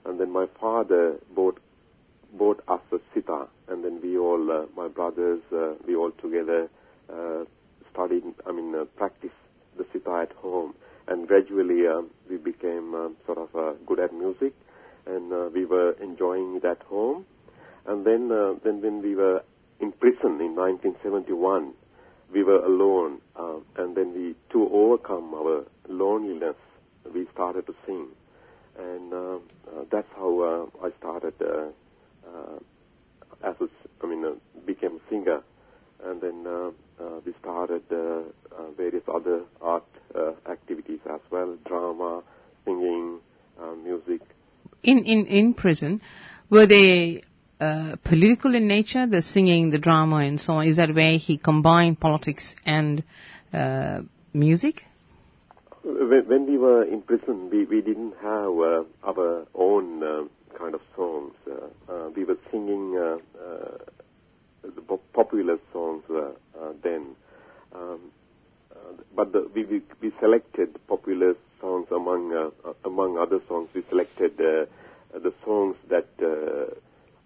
[0.05, 1.59] and then my father bought
[2.33, 6.69] bought us a sitar, and then we all, uh, my brothers, uh, we all together
[7.11, 7.43] uh,
[7.91, 9.33] studied, I mean, uh, practiced
[9.77, 10.75] the sitar at home,
[11.07, 14.53] and gradually um, we became um, sort of uh, good at music,
[15.07, 17.25] and uh, we were enjoying it at home,
[17.87, 19.41] and then uh, then when we were
[19.79, 21.73] in prison in 1971,
[22.31, 26.55] we were alone, uh, and then we to overcome our loneliness,
[27.13, 28.07] we started to sing
[28.79, 29.39] and uh, uh,
[29.91, 31.33] that's how uh, I started
[33.41, 33.67] as a,
[34.03, 34.25] I mean,
[34.65, 35.41] became a singer,
[36.03, 36.45] and then
[37.25, 37.83] we started
[38.77, 39.85] various other art
[40.49, 42.23] activities as well, drama,
[42.65, 43.19] singing,
[43.83, 44.21] music.
[44.83, 46.01] In in in prison,
[46.49, 47.23] were they?
[47.61, 50.67] uh, political in nature, the singing, the drama, and so on?
[50.67, 53.03] Is that where he combined politics and
[53.53, 54.01] uh,
[54.33, 54.85] music?
[55.83, 60.23] When, we were in prison, we, we didn't have uh, our own uh,
[60.57, 61.33] kind of songs.
[61.49, 63.77] Uh, uh, we were singing uh, uh,
[64.63, 66.03] the popular songs
[66.83, 67.15] then.
[67.73, 68.11] Um,
[69.15, 72.51] but the, we, we, we selected popular songs among
[72.83, 73.69] among other songs.
[73.73, 76.07] We selected the songs that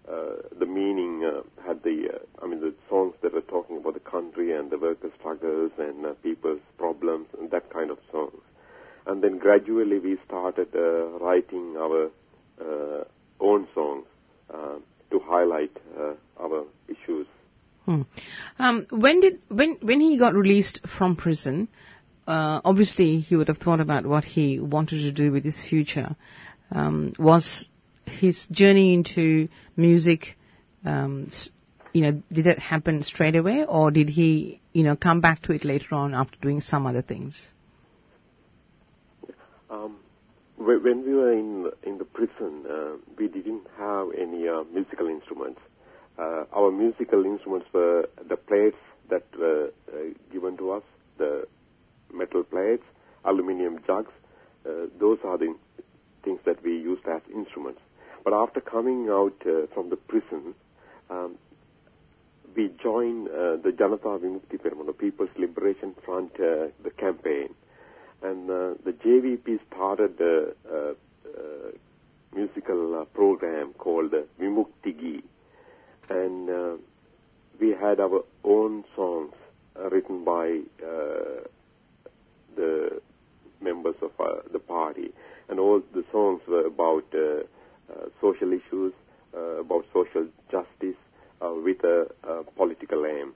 [0.06, 4.00] the meaning uh, had the uh, I mean the songs that were talking about the
[4.00, 8.40] country and the workers' struggles and uh, people's problems and that kind of songs.
[9.06, 12.10] And then gradually we started uh, writing our
[12.60, 13.04] uh,
[13.40, 14.06] own songs
[14.52, 14.76] uh,
[15.10, 17.26] to highlight uh, our issues.
[17.84, 18.02] Hmm.
[18.58, 21.68] Um, when did when when he got released from prison?
[22.26, 26.16] Uh, obviously, he would have thought about what he wanted to do with his future.
[26.70, 27.66] Um, was
[28.06, 30.36] his journey into music,
[30.84, 31.30] um,
[31.92, 35.52] you know, did that happen straight away, or did he, you know, come back to
[35.52, 37.52] it later on after doing some other things?
[39.70, 39.96] Um,
[40.56, 45.60] when we were in in the prison, uh, we didn't have any uh, musical instruments.
[46.18, 48.76] Uh, our musical instruments were the plates
[49.10, 49.96] that were uh,
[50.32, 50.82] given to us,
[51.18, 51.46] the
[52.12, 52.84] metal plates,
[53.24, 54.12] aluminium jugs.
[54.66, 55.54] Uh, those are the
[56.24, 57.80] things that we used as instruments.
[58.24, 60.54] But after coming out uh, from the prison,
[61.10, 61.36] um,
[62.56, 67.54] we joined uh, the Janata Vimukti Peramuna, the People's Liberation Front, uh, the campaign.
[68.22, 71.72] And uh, the JVP started a, a, a
[72.34, 75.22] musical uh, program called Vimukti Vimuktigi.
[76.08, 76.76] And uh,
[77.60, 79.34] we had our own songs
[79.78, 81.46] uh, written by uh,
[82.56, 83.00] the
[83.60, 85.12] members of uh, the party.
[85.48, 87.42] And all the songs were about uh, uh,
[88.20, 88.92] social issues,
[89.36, 90.96] uh, about social justice,
[91.42, 93.34] uh, with a, a political aim.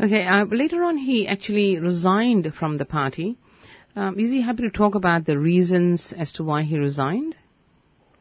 [0.00, 0.24] Okay.
[0.24, 3.36] Uh, later on, he actually resigned from the party.
[3.96, 7.36] Um, is he happy to talk about the reasons as to why he resigned?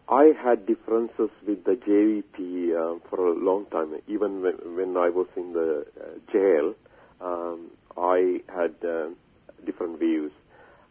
[0.10, 3.94] I had differences with the JVP uh, for a long time.
[4.08, 6.74] Even when, when I was in the uh, jail,
[7.22, 9.10] um, I had uh,
[9.66, 10.32] different views.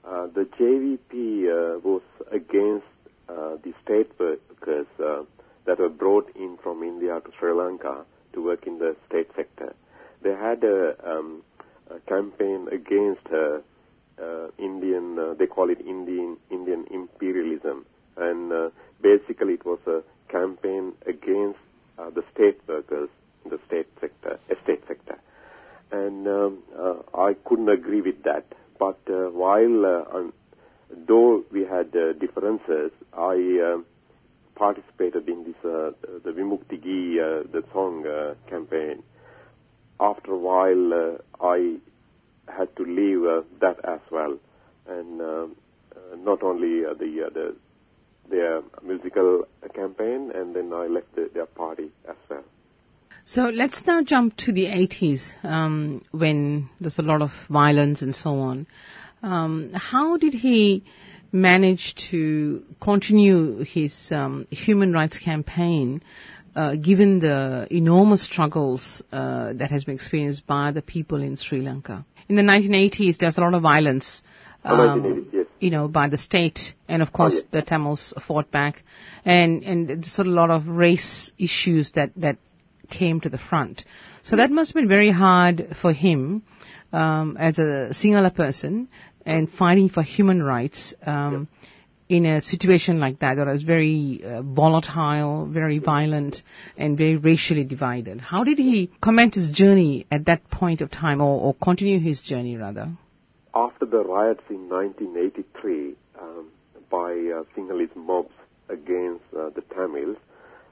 [0.05, 2.98] Uh, the JVP uh, was against uh,
[3.29, 5.23] the state workers uh,
[5.67, 9.75] that were brought in from India to Sri Lanka to work in the state sector.
[10.23, 11.43] They had a, um,
[11.91, 13.59] a campaign against uh,
[14.23, 17.87] uh, Indian, uh, they call it Indian Indian imperialism,
[18.17, 21.59] and uh, basically it was a campaign against
[21.99, 23.09] uh, the state workers
[23.45, 25.19] in the state sector, estate sector,
[25.93, 28.45] and um, uh, I couldn't agree with that.
[28.79, 30.19] But uh, while uh,
[30.91, 33.83] though we had uh, differences, I uh,
[34.55, 35.93] participated in this uh,
[36.25, 39.03] the Vimukti Gi, uh, the song uh, campaign.
[40.01, 41.77] After a while, uh, I
[42.47, 43.23] had to leave
[43.61, 44.39] that as well,
[44.87, 45.19] and
[46.25, 47.57] not only the the
[48.31, 49.45] their musical
[49.75, 52.45] campaign, and then I left the, their party as well.
[53.25, 58.15] So let's now jump to the 80s um, when there's a lot of violence and
[58.15, 58.67] so on.
[59.23, 60.85] Um, how did he
[61.33, 66.03] manage to continue his um, human rights campaign
[66.57, 71.61] uh, given the enormous struggles uh, that has been experienced by the people in Sri
[71.61, 72.05] Lanka?
[72.29, 74.23] In the 1980s, there's a lot of violence.
[74.65, 75.47] Oh, 1980s, yes.
[75.61, 77.45] You know, by the state, and of course yes.
[77.51, 78.83] the Tamils fought back,
[79.25, 82.39] and and there's sort of a lot of race issues that that
[82.91, 83.85] came to the front.
[84.23, 86.43] So that must have been very hard for him
[86.93, 88.89] um, as a Sinhala person
[89.29, 91.49] and fighting for human rights um,
[92.09, 96.43] in a situation like that that was very uh, volatile, very violent,
[96.79, 98.21] and very racially divided.
[98.21, 102.21] How did he comment his journey at that point of time, or, or continue his
[102.21, 102.91] journey rather?
[103.55, 106.49] After the riots in 1983 um,
[106.91, 108.33] by uh, Sinhalese mobs
[108.71, 110.17] against uh, the Tamils,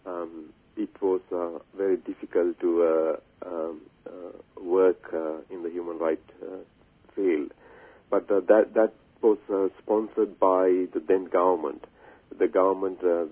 [0.07, 0.47] um,
[0.77, 6.31] it was uh, very difficult to uh, um, uh, work uh, in the human rights
[6.43, 6.57] uh,
[7.15, 7.53] field.
[8.11, 11.85] But uh, that that was uh, sponsored by the then government.
[12.39, 13.27] The government, uh,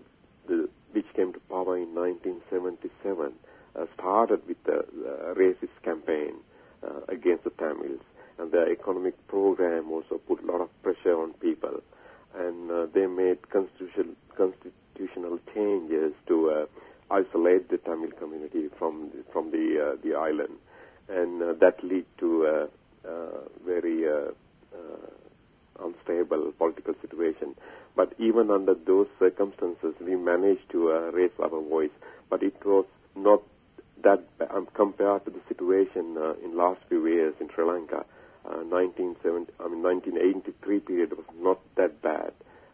[0.49, 3.33] the, which came to power in 1977,
[3.77, 4.85] uh, started with the
[5.37, 6.35] racist campaign
[6.83, 8.01] uh, against the Tamils,
[8.39, 11.81] and the economic program also put a lot of pressure on people,
[12.37, 16.67] and uh, they made constitutional constitutional changes to
[17.11, 20.55] isolate the Tamil community from the, from the the island,
[21.09, 22.69] and that led to
[23.65, 24.07] very
[25.81, 27.55] unstable political situation.
[27.97, 31.91] But even under those circumstances, we managed to uh, raise our voice.
[32.31, 32.87] but it was
[33.17, 33.43] not
[34.03, 38.05] that um, compared to the situation uh, in last few years in Sri Lanka.
[38.45, 42.33] Uh, 1970, I mean 1983 period was not that bad.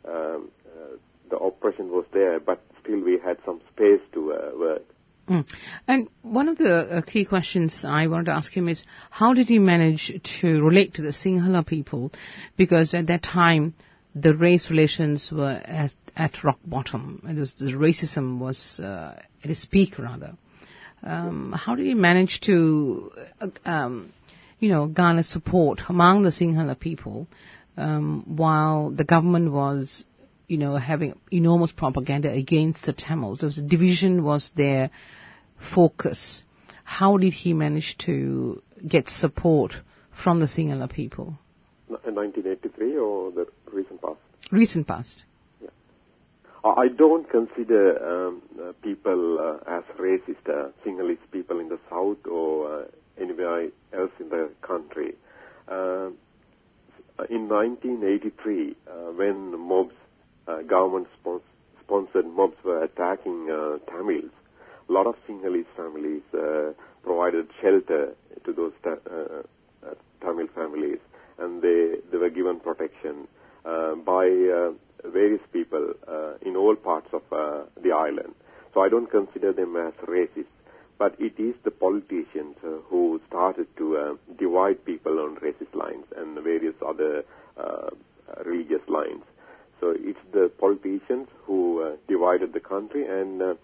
[0.09, 0.97] Um, uh,
[1.28, 4.82] the oppression was there, but still we had some space to uh, work.
[5.31, 5.47] Mm.
[5.86, 9.48] And one of the uh, key questions I wanted to ask him is how did
[9.48, 12.11] he manage to relate to the Sinhala people?
[12.57, 13.74] Because at that time,
[14.12, 17.23] the race relations were at, at rock bottom.
[17.28, 20.35] It was, the racism was uh, at its peak, rather.
[21.05, 24.12] Um, how did he manage to, uh, um,
[24.59, 27.28] you know, garner support among the Sinhala people
[27.77, 30.05] um, while the government was,
[30.51, 33.39] you know, having enormous propaganda against the Tamils?
[33.39, 34.90] There was a division was their
[35.72, 36.43] focus.
[36.82, 39.74] How did he manage to get support
[40.24, 41.39] from the Sinhala people?
[41.89, 44.18] In 1983 or the recent past?
[44.51, 45.22] Recent past.
[46.64, 51.78] I I don't consider um, uh, people uh, as racist, uh, Sinhalese people in the
[51.89, 52.85] south or uh,
[53.20, 55.14] anywhere else in the country.
[55.68, 56.10] Uh,
[57.28, 59.94] in 1983, uh, when mobs,
[60.51, 61.43] uh, government spons-
[61.85, 64.31] sponsored mobs were attacking uh, Tamils,
[64.89, 66.72] a lot of Sinhalese families uh,
[67.02, 68.14] provided shelter
[68.44, 69.43] to those ta- uh,
[69.86, 70.98] uh, Tamil families,
[71.39, 73.28] and they, they were given protection
[73.64, 74.24] uh, by
[75.05, 75.94] various people
[76.44, 78.35] in all parts of the island.
[78.74, 80.52] So I don't consider them as racist,
[80.98, 82.56] but it is the politicians
[82.89, 87.24] who started to divide people on racist lines and various other
[88.44, 89.24] religious lines.
[89.81, 93.55] So it's the politicians who uh, divided the country, and uh,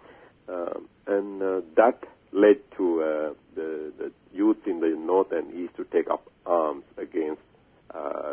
[0.49, 1.41] uh, and
[1.77, 1.99] that
[2.33, 7.43] led to the, the youth in the north and east to take up arms against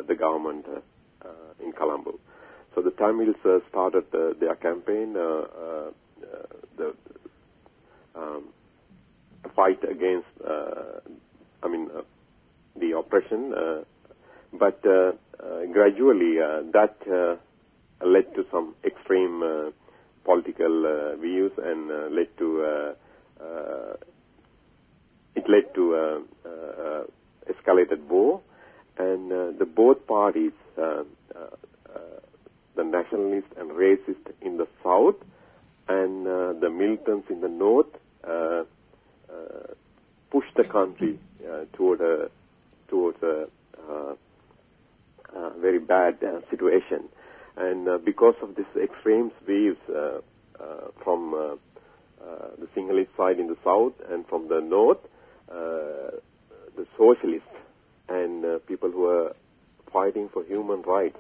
[0.07, 0.65] the government
[1.64, 2.19] in Colombo.
[2.76, 3.35] So the Tamils
[3.69, 4.05] started
[4.39, 5.93] their campaign, the
[8.15, 8.45] um,
[9.55, 10.99] fight against, uh,
[11.61, 12.01] I mean, uh,
[12.80, 13.53] the oppression.
[13.53, 13.84] Uh,
[14.53, 17.39] but gradually, that
[18.06, 19.72] led to some extreme uh,
[20.24, 22.95] political uh, views and uh, led to
[25.36, 26.26] it led to
[27.49, 28.40] escalated war,
[28.98, 31.06] and the both parties, the
[32.84, 35.15] nationalist and racist in the south,
[35.90, 37.88] and the militants in the north,
[40.32, 41.20] pushed the country
[41.74, 42.30] toward a
[42.88, 43.48] towards a
[43.90, 44.14] uh,
[45.36, 47.10] uh, very bad uh, situation.
[47.55, 50.19] And uh, because of this extreme waves uh,
[50.59, 54.97] uh, from uh, uh, the Sinhalese side in the south and from the north,
[55.51, 56.17] uh,
[56.75, 57.47] the socialists
[58.09, 59.35] and people who were
[59.91, 61.17] fighting for human rights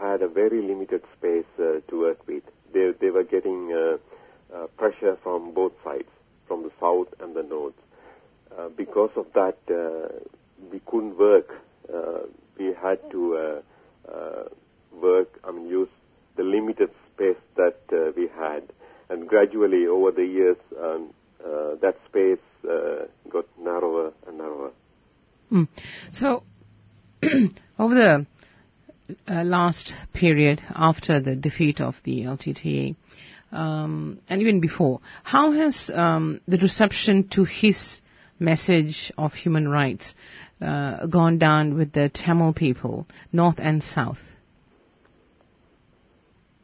[0.00, 2.42] had a very limited space to work with.
[2.72, 3.98] They, they were getting
[4.76, 6.08] pressure from both sides,
[6.46, 7.74] from the south and the north.
[8.76, 9.58] Because of that,
[10.70, 11.50] we couldn't work.
[12.58, 13.62] We had to
[14.92, 15.88] work, I mean, use
[16.36, 18.72] the limited space that uh, we had.
[19.08, 21.12] And gradually, over the years, um,
[21.44, 24.70] uh, that space uh, got narrower and narrower.
[25.50, 25.68] Mm.
[26.12, 26.44] So,
[27.78, 28.26] over the
[29.28, 32.94] uh, last period after the defeat of the LTTE,
[33.52, 38.00] um, and even before, how has um, the reception to his
[38.38, 40.14] message of human rights
[40.60, 44.20] uh, gone down with the Tamil people, north and south?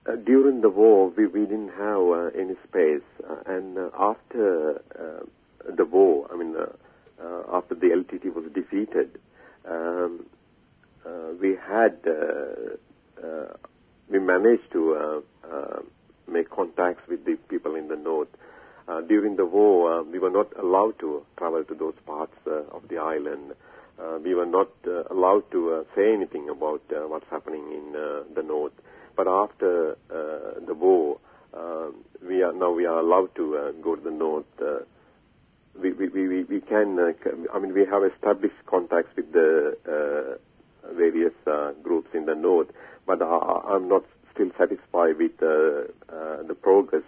[0.06, 4.80] Uh, during the war, we, we didn't have uh, any space, uh, and after
[5.76, 6.54] the war, I mean,
[7.52, 9.18] after the LTT was defeated,
[9.68, 10.26] um,
[11.40, 11.98] we had,
[14.08, 15.24] we managed to
[16.28, 18.28] make contacts with the people in the north.
[18.88, 22.62] Uh, during the war, uh, we were not allowed to travel to those parts uh,
[22.70, 23.52] of the island.
[24.22, 24.70] We were not
[25.10, 27.92] allowed to say anything about what's happening in
[28.34, 28.72] the north.
[29.16, 31.18] But after uh, the war,
[31.54, 31.86] uh,
[32.26, 34.44] we are now we are allowed to uh, go to the north.
[34.60, 34.80] Uh,
[35.80, 36.98] we, we, we, we can,
[37.52, 40.38] I mean, we have established contacts with the
[40.94, 41.34] various
[41.82, 42.68] groups in the north,
[43.06, 47.02] but I, I'm not still satisfied with the progress.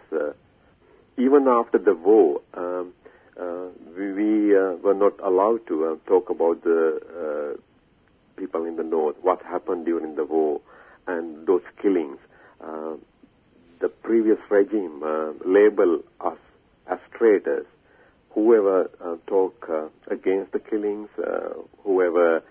[1.17, 2.93] Even after the war, um,
[3.41, 7.59] uh, we, we uh, were not allowed to uh, talk about the
[8.37, 10.61] people in the north, what happened during the war,
[11.09, 12.19] and those killings.
[12.63, 12.95] Uh,
[13.81, 16.39] the previous regime uh, labeled us
[16.91, 17.67] as traitors.
[18.31, 21.51] Whoever uh, talk uh, against the killings, uh,
[21.83, 22.43] whoever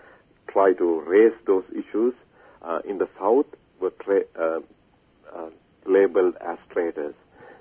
[0.52, 2.14] try to raise those issues
[2.62, 3.46] uh, in the south
[3.80, 4.62] were tra-
[5.86, 7.16] labeled as traitors.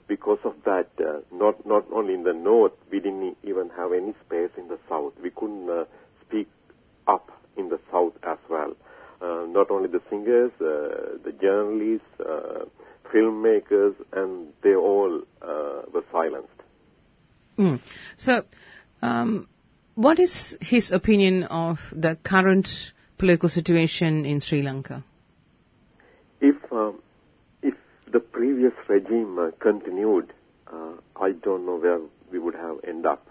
[0.09, 0.89] because of that,
[1.33, 5.13] not not only in the north, we didn't even have any space in the south.
[5.23, 5.69] We couldn't
[6.27, 6.49] speak
[7.07, 8.73] up in the south as well.
[9.21, 12.65] Uh, not only the singers, uh, the journalists, uh,
[13.13, 16.51] filmmakers, and they all uh, were silenced.
[17.59, 17.81] Mm.
[18.17, 18.43] So,
[19.01, 19.49] um,
[19.95, 22.69] what is his opinion of the current
[23.17, 25.03] political situation in Sri Lanka?
[26.41, 27.01] If um,
[27.63, 27.75] if
[28.13, 30.35] the previous regime uh, continued,
[30.71, 33.27] uh, I don't know where we would have ended up.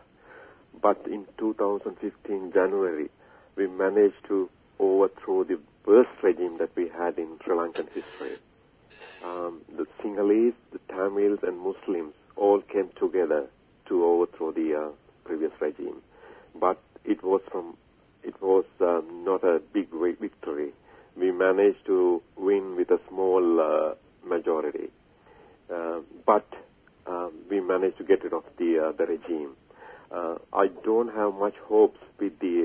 [0.81, 3.09] But in 2015 January,
[3.55, 4.49] we managed to
[4.79, 8.37] overthrow the worst regime that we had in Sri Lankan history.
[9.23, 13.47] Um, the Sinhalese, the Tamils, and Muslims all came together
[13.87, 14.89] to overthrow the uh,
[15.23, 16.01] previous regime.
[16.59, 17.77] But it was from
[18.23, 20.71] it was um, not a big victory.
[21.15, 24.89] We managed to win with a small uh, majority,
[25.73, 26.47] uh, but
[27.05, 29.51] um, we managed to get rid of the uh, the regime.
[30.11, 32.64] Uh, I don't have much hopes with the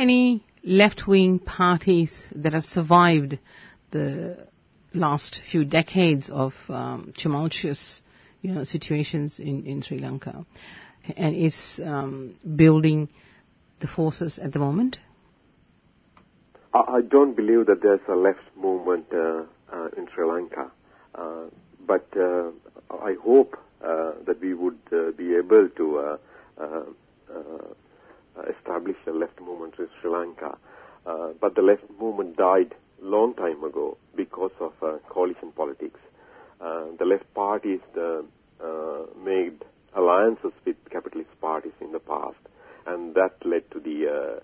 [0.00, 3.38] Any left-wing parties that have survived
[3.90, 4.46] the
[4.94, 8.00] last few decades of um, tumultuous,
[8.40, 10.46] you know, situations in, in Sri Lanka,
[11.18, 13.10] and is um, building
[13.80, 14.96] the forces at the moment?
[16.72, 20.70] I don't believe that there's a left movement uh, uh, in Sri Lanka,
[21.14, 21.42] uh,
[21.86, 22.48] but uh,
[22.90, 23.54] I hope
[23.84, 26.18] uh, that we would uh, be able to
[28.48, 30.56] establish a left movement in Sri Lanka.
[31.06, 35.98] Uh, but the left movement died long time ago because of uh, coalition politics.
[36.60, 37.80] Uh, the left parties
[39.24, 39.64] made
[39.96, 42.36] alliances with capitalist parties in the past,
[42.86, 44.40] and that led to the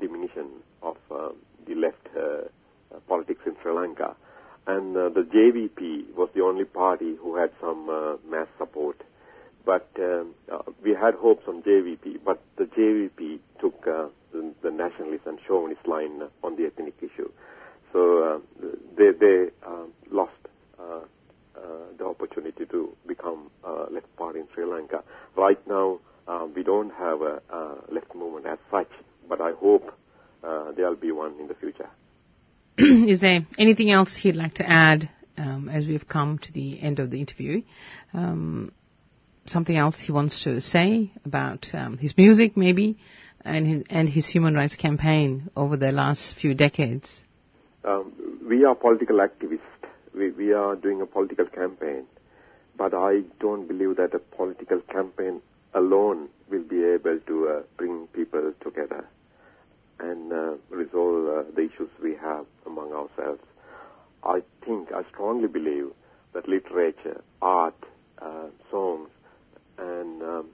[0.00, 0.48] diminution
[0.82, 1.28] of uh,
[1.68, 2.20] the left uh,
[2.94, 4.16] uh, politics in Sri Lanka.
[4.66, 7.86] And the JVP was the only party who had some
[8.30, 9.02] mass support.
[9.64, 10.34] But um,
[10.82, 14.10] we had hopes on JVP, but the JVP took the,
[14.62, 17.30] the, nationalist and chauvinist line on the ethnic issue.
[17.92, 18.42] So
[18.96, 19.46] they, they
[20.10, 20.32] lost
[20.78, 21.00] uh,
[21.98, 25.02] the opportunity to become a left party in Sri Lanka.
[25.36, 28.90] Right now, uh, we don't have a, a, left movement as such,
[29.28, 29.92] but I hope
[30.44, 31.88] uh, there'll be one in the future.
[32.78, 36.98] Is there anything else he'd like to add um, as we've come to the end
[36.98, 37.62] of the interview?
[38.14, 38.72] Um,
[39.50, 42.98] something else he wants to say about um, his music, maybe,
[43.44, 47.20] and his, and his human rights campaign over the last few decades?
[47.84, 48.12] Um,
[48.48, 49.60] we are political activists.
[50.14, 52.04] We, we are doing a political campaign,
[52.76, 55.40] but I don't believe that a political campaign
[55.74, 59.06] alone will be able to uh, bring people together
[60.00, 63.42] and uh, resolve uh, the issues we have among ourselves.
[64.24, 65.92] I think, I strongly believe
[66.34, 67.74] that literature, art,
[68.20, 69.08] uh, songs,
[69.80, 70.46] and um,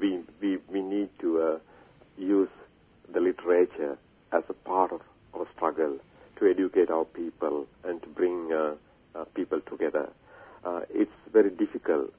[0.00, 1.58] we, we, we need to uh,
[2.16, 2.48] use
[3.12, 3.98] the literature
[4.32, 5.00] as a part of
[5.34, 5.98] our struggle
[6.38, 8.74] to educate our people and to bring uh,
[9.18, 10.08] uh, people together.
[10.90, 12.12] it's very difficult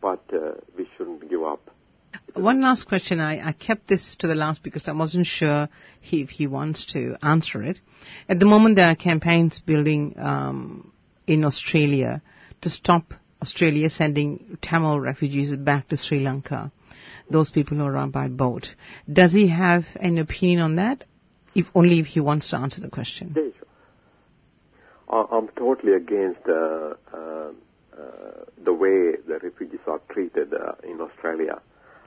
[0.00, 1.70] but uh, we shouldn't give up.
[2.34, 3.20] One last question.
[3.20, 5.68] I, I kept this to the last because I wasn't sure
[6.00, 7.78] he, if he wants to answer it.
[8.28, 10.92] At the moment, there are campaigns building um,
[11.26, 12.22] in Australia
[12.60, 13.14] to stop
[13.44, 16.72] Australia sending Tamil refugees back to Sri Lanka.
[17.30, 18.74] Those people who are by boat.
[19.20, 21.04] Does he have an opinion on that?
[21.54, 23.34] If only if he wants to answer the question.
[25.08, 27.50] I'm totally against uh, uh,
[28.64, 31.60] the way the refugees are treated uh, in Australia.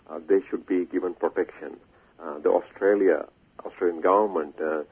[0.10, 1.78] Uh, they should be given protection.
[2.22, 3.26] Uh, the Australia
[3.66, 4.84] Australian government uh,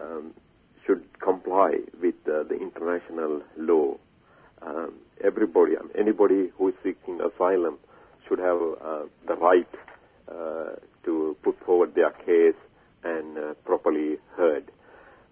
[0.00, 0.34] um,
[0.86, 3.96] should comply with the international law.
[4.62, 7.78] Um, everybody, um, anybody who is seeking asylum,
[8.28, 9.68] should have uh, the right
[10.28, 12.58] uh, to put forward their case
[13.04, 14.70] and uh, properly heard.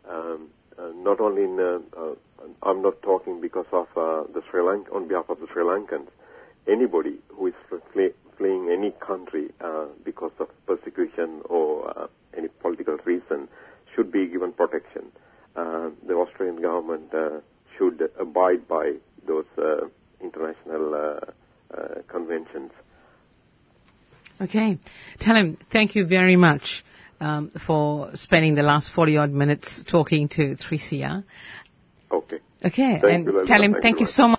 [0.08, 0.48] Um,
[0.78, 2.14] uh, not only in, uh, uh,
[2.62, 6.08] I'm not talking because of the Sri Lanka, on behalf of the Sri Lankans.
[6.68, 9.50] Anybody who is fle- fleeing any country
[10.04, 13.48] because of persecution or any political reason
[13.94, 15.12] should be given protection.
[15.54, 17.12] The Australian government
[17.78, 18.94] should abide by
[19.26, 19.86] those uh,
[20.20, 22.72] international uh, uh, conventions.
[24.40, 24.78] Okay.
[25.20, 26.84] Tell him, thank you very much
[27.20, 31.24] um, for spending the last 40 odd minutes talking to 3CR.
[32.12, 32.38] Okay.
[32.64, 32.98] Okay.
[33.00, 34.34] Thank and you, him, Thank thank you so much.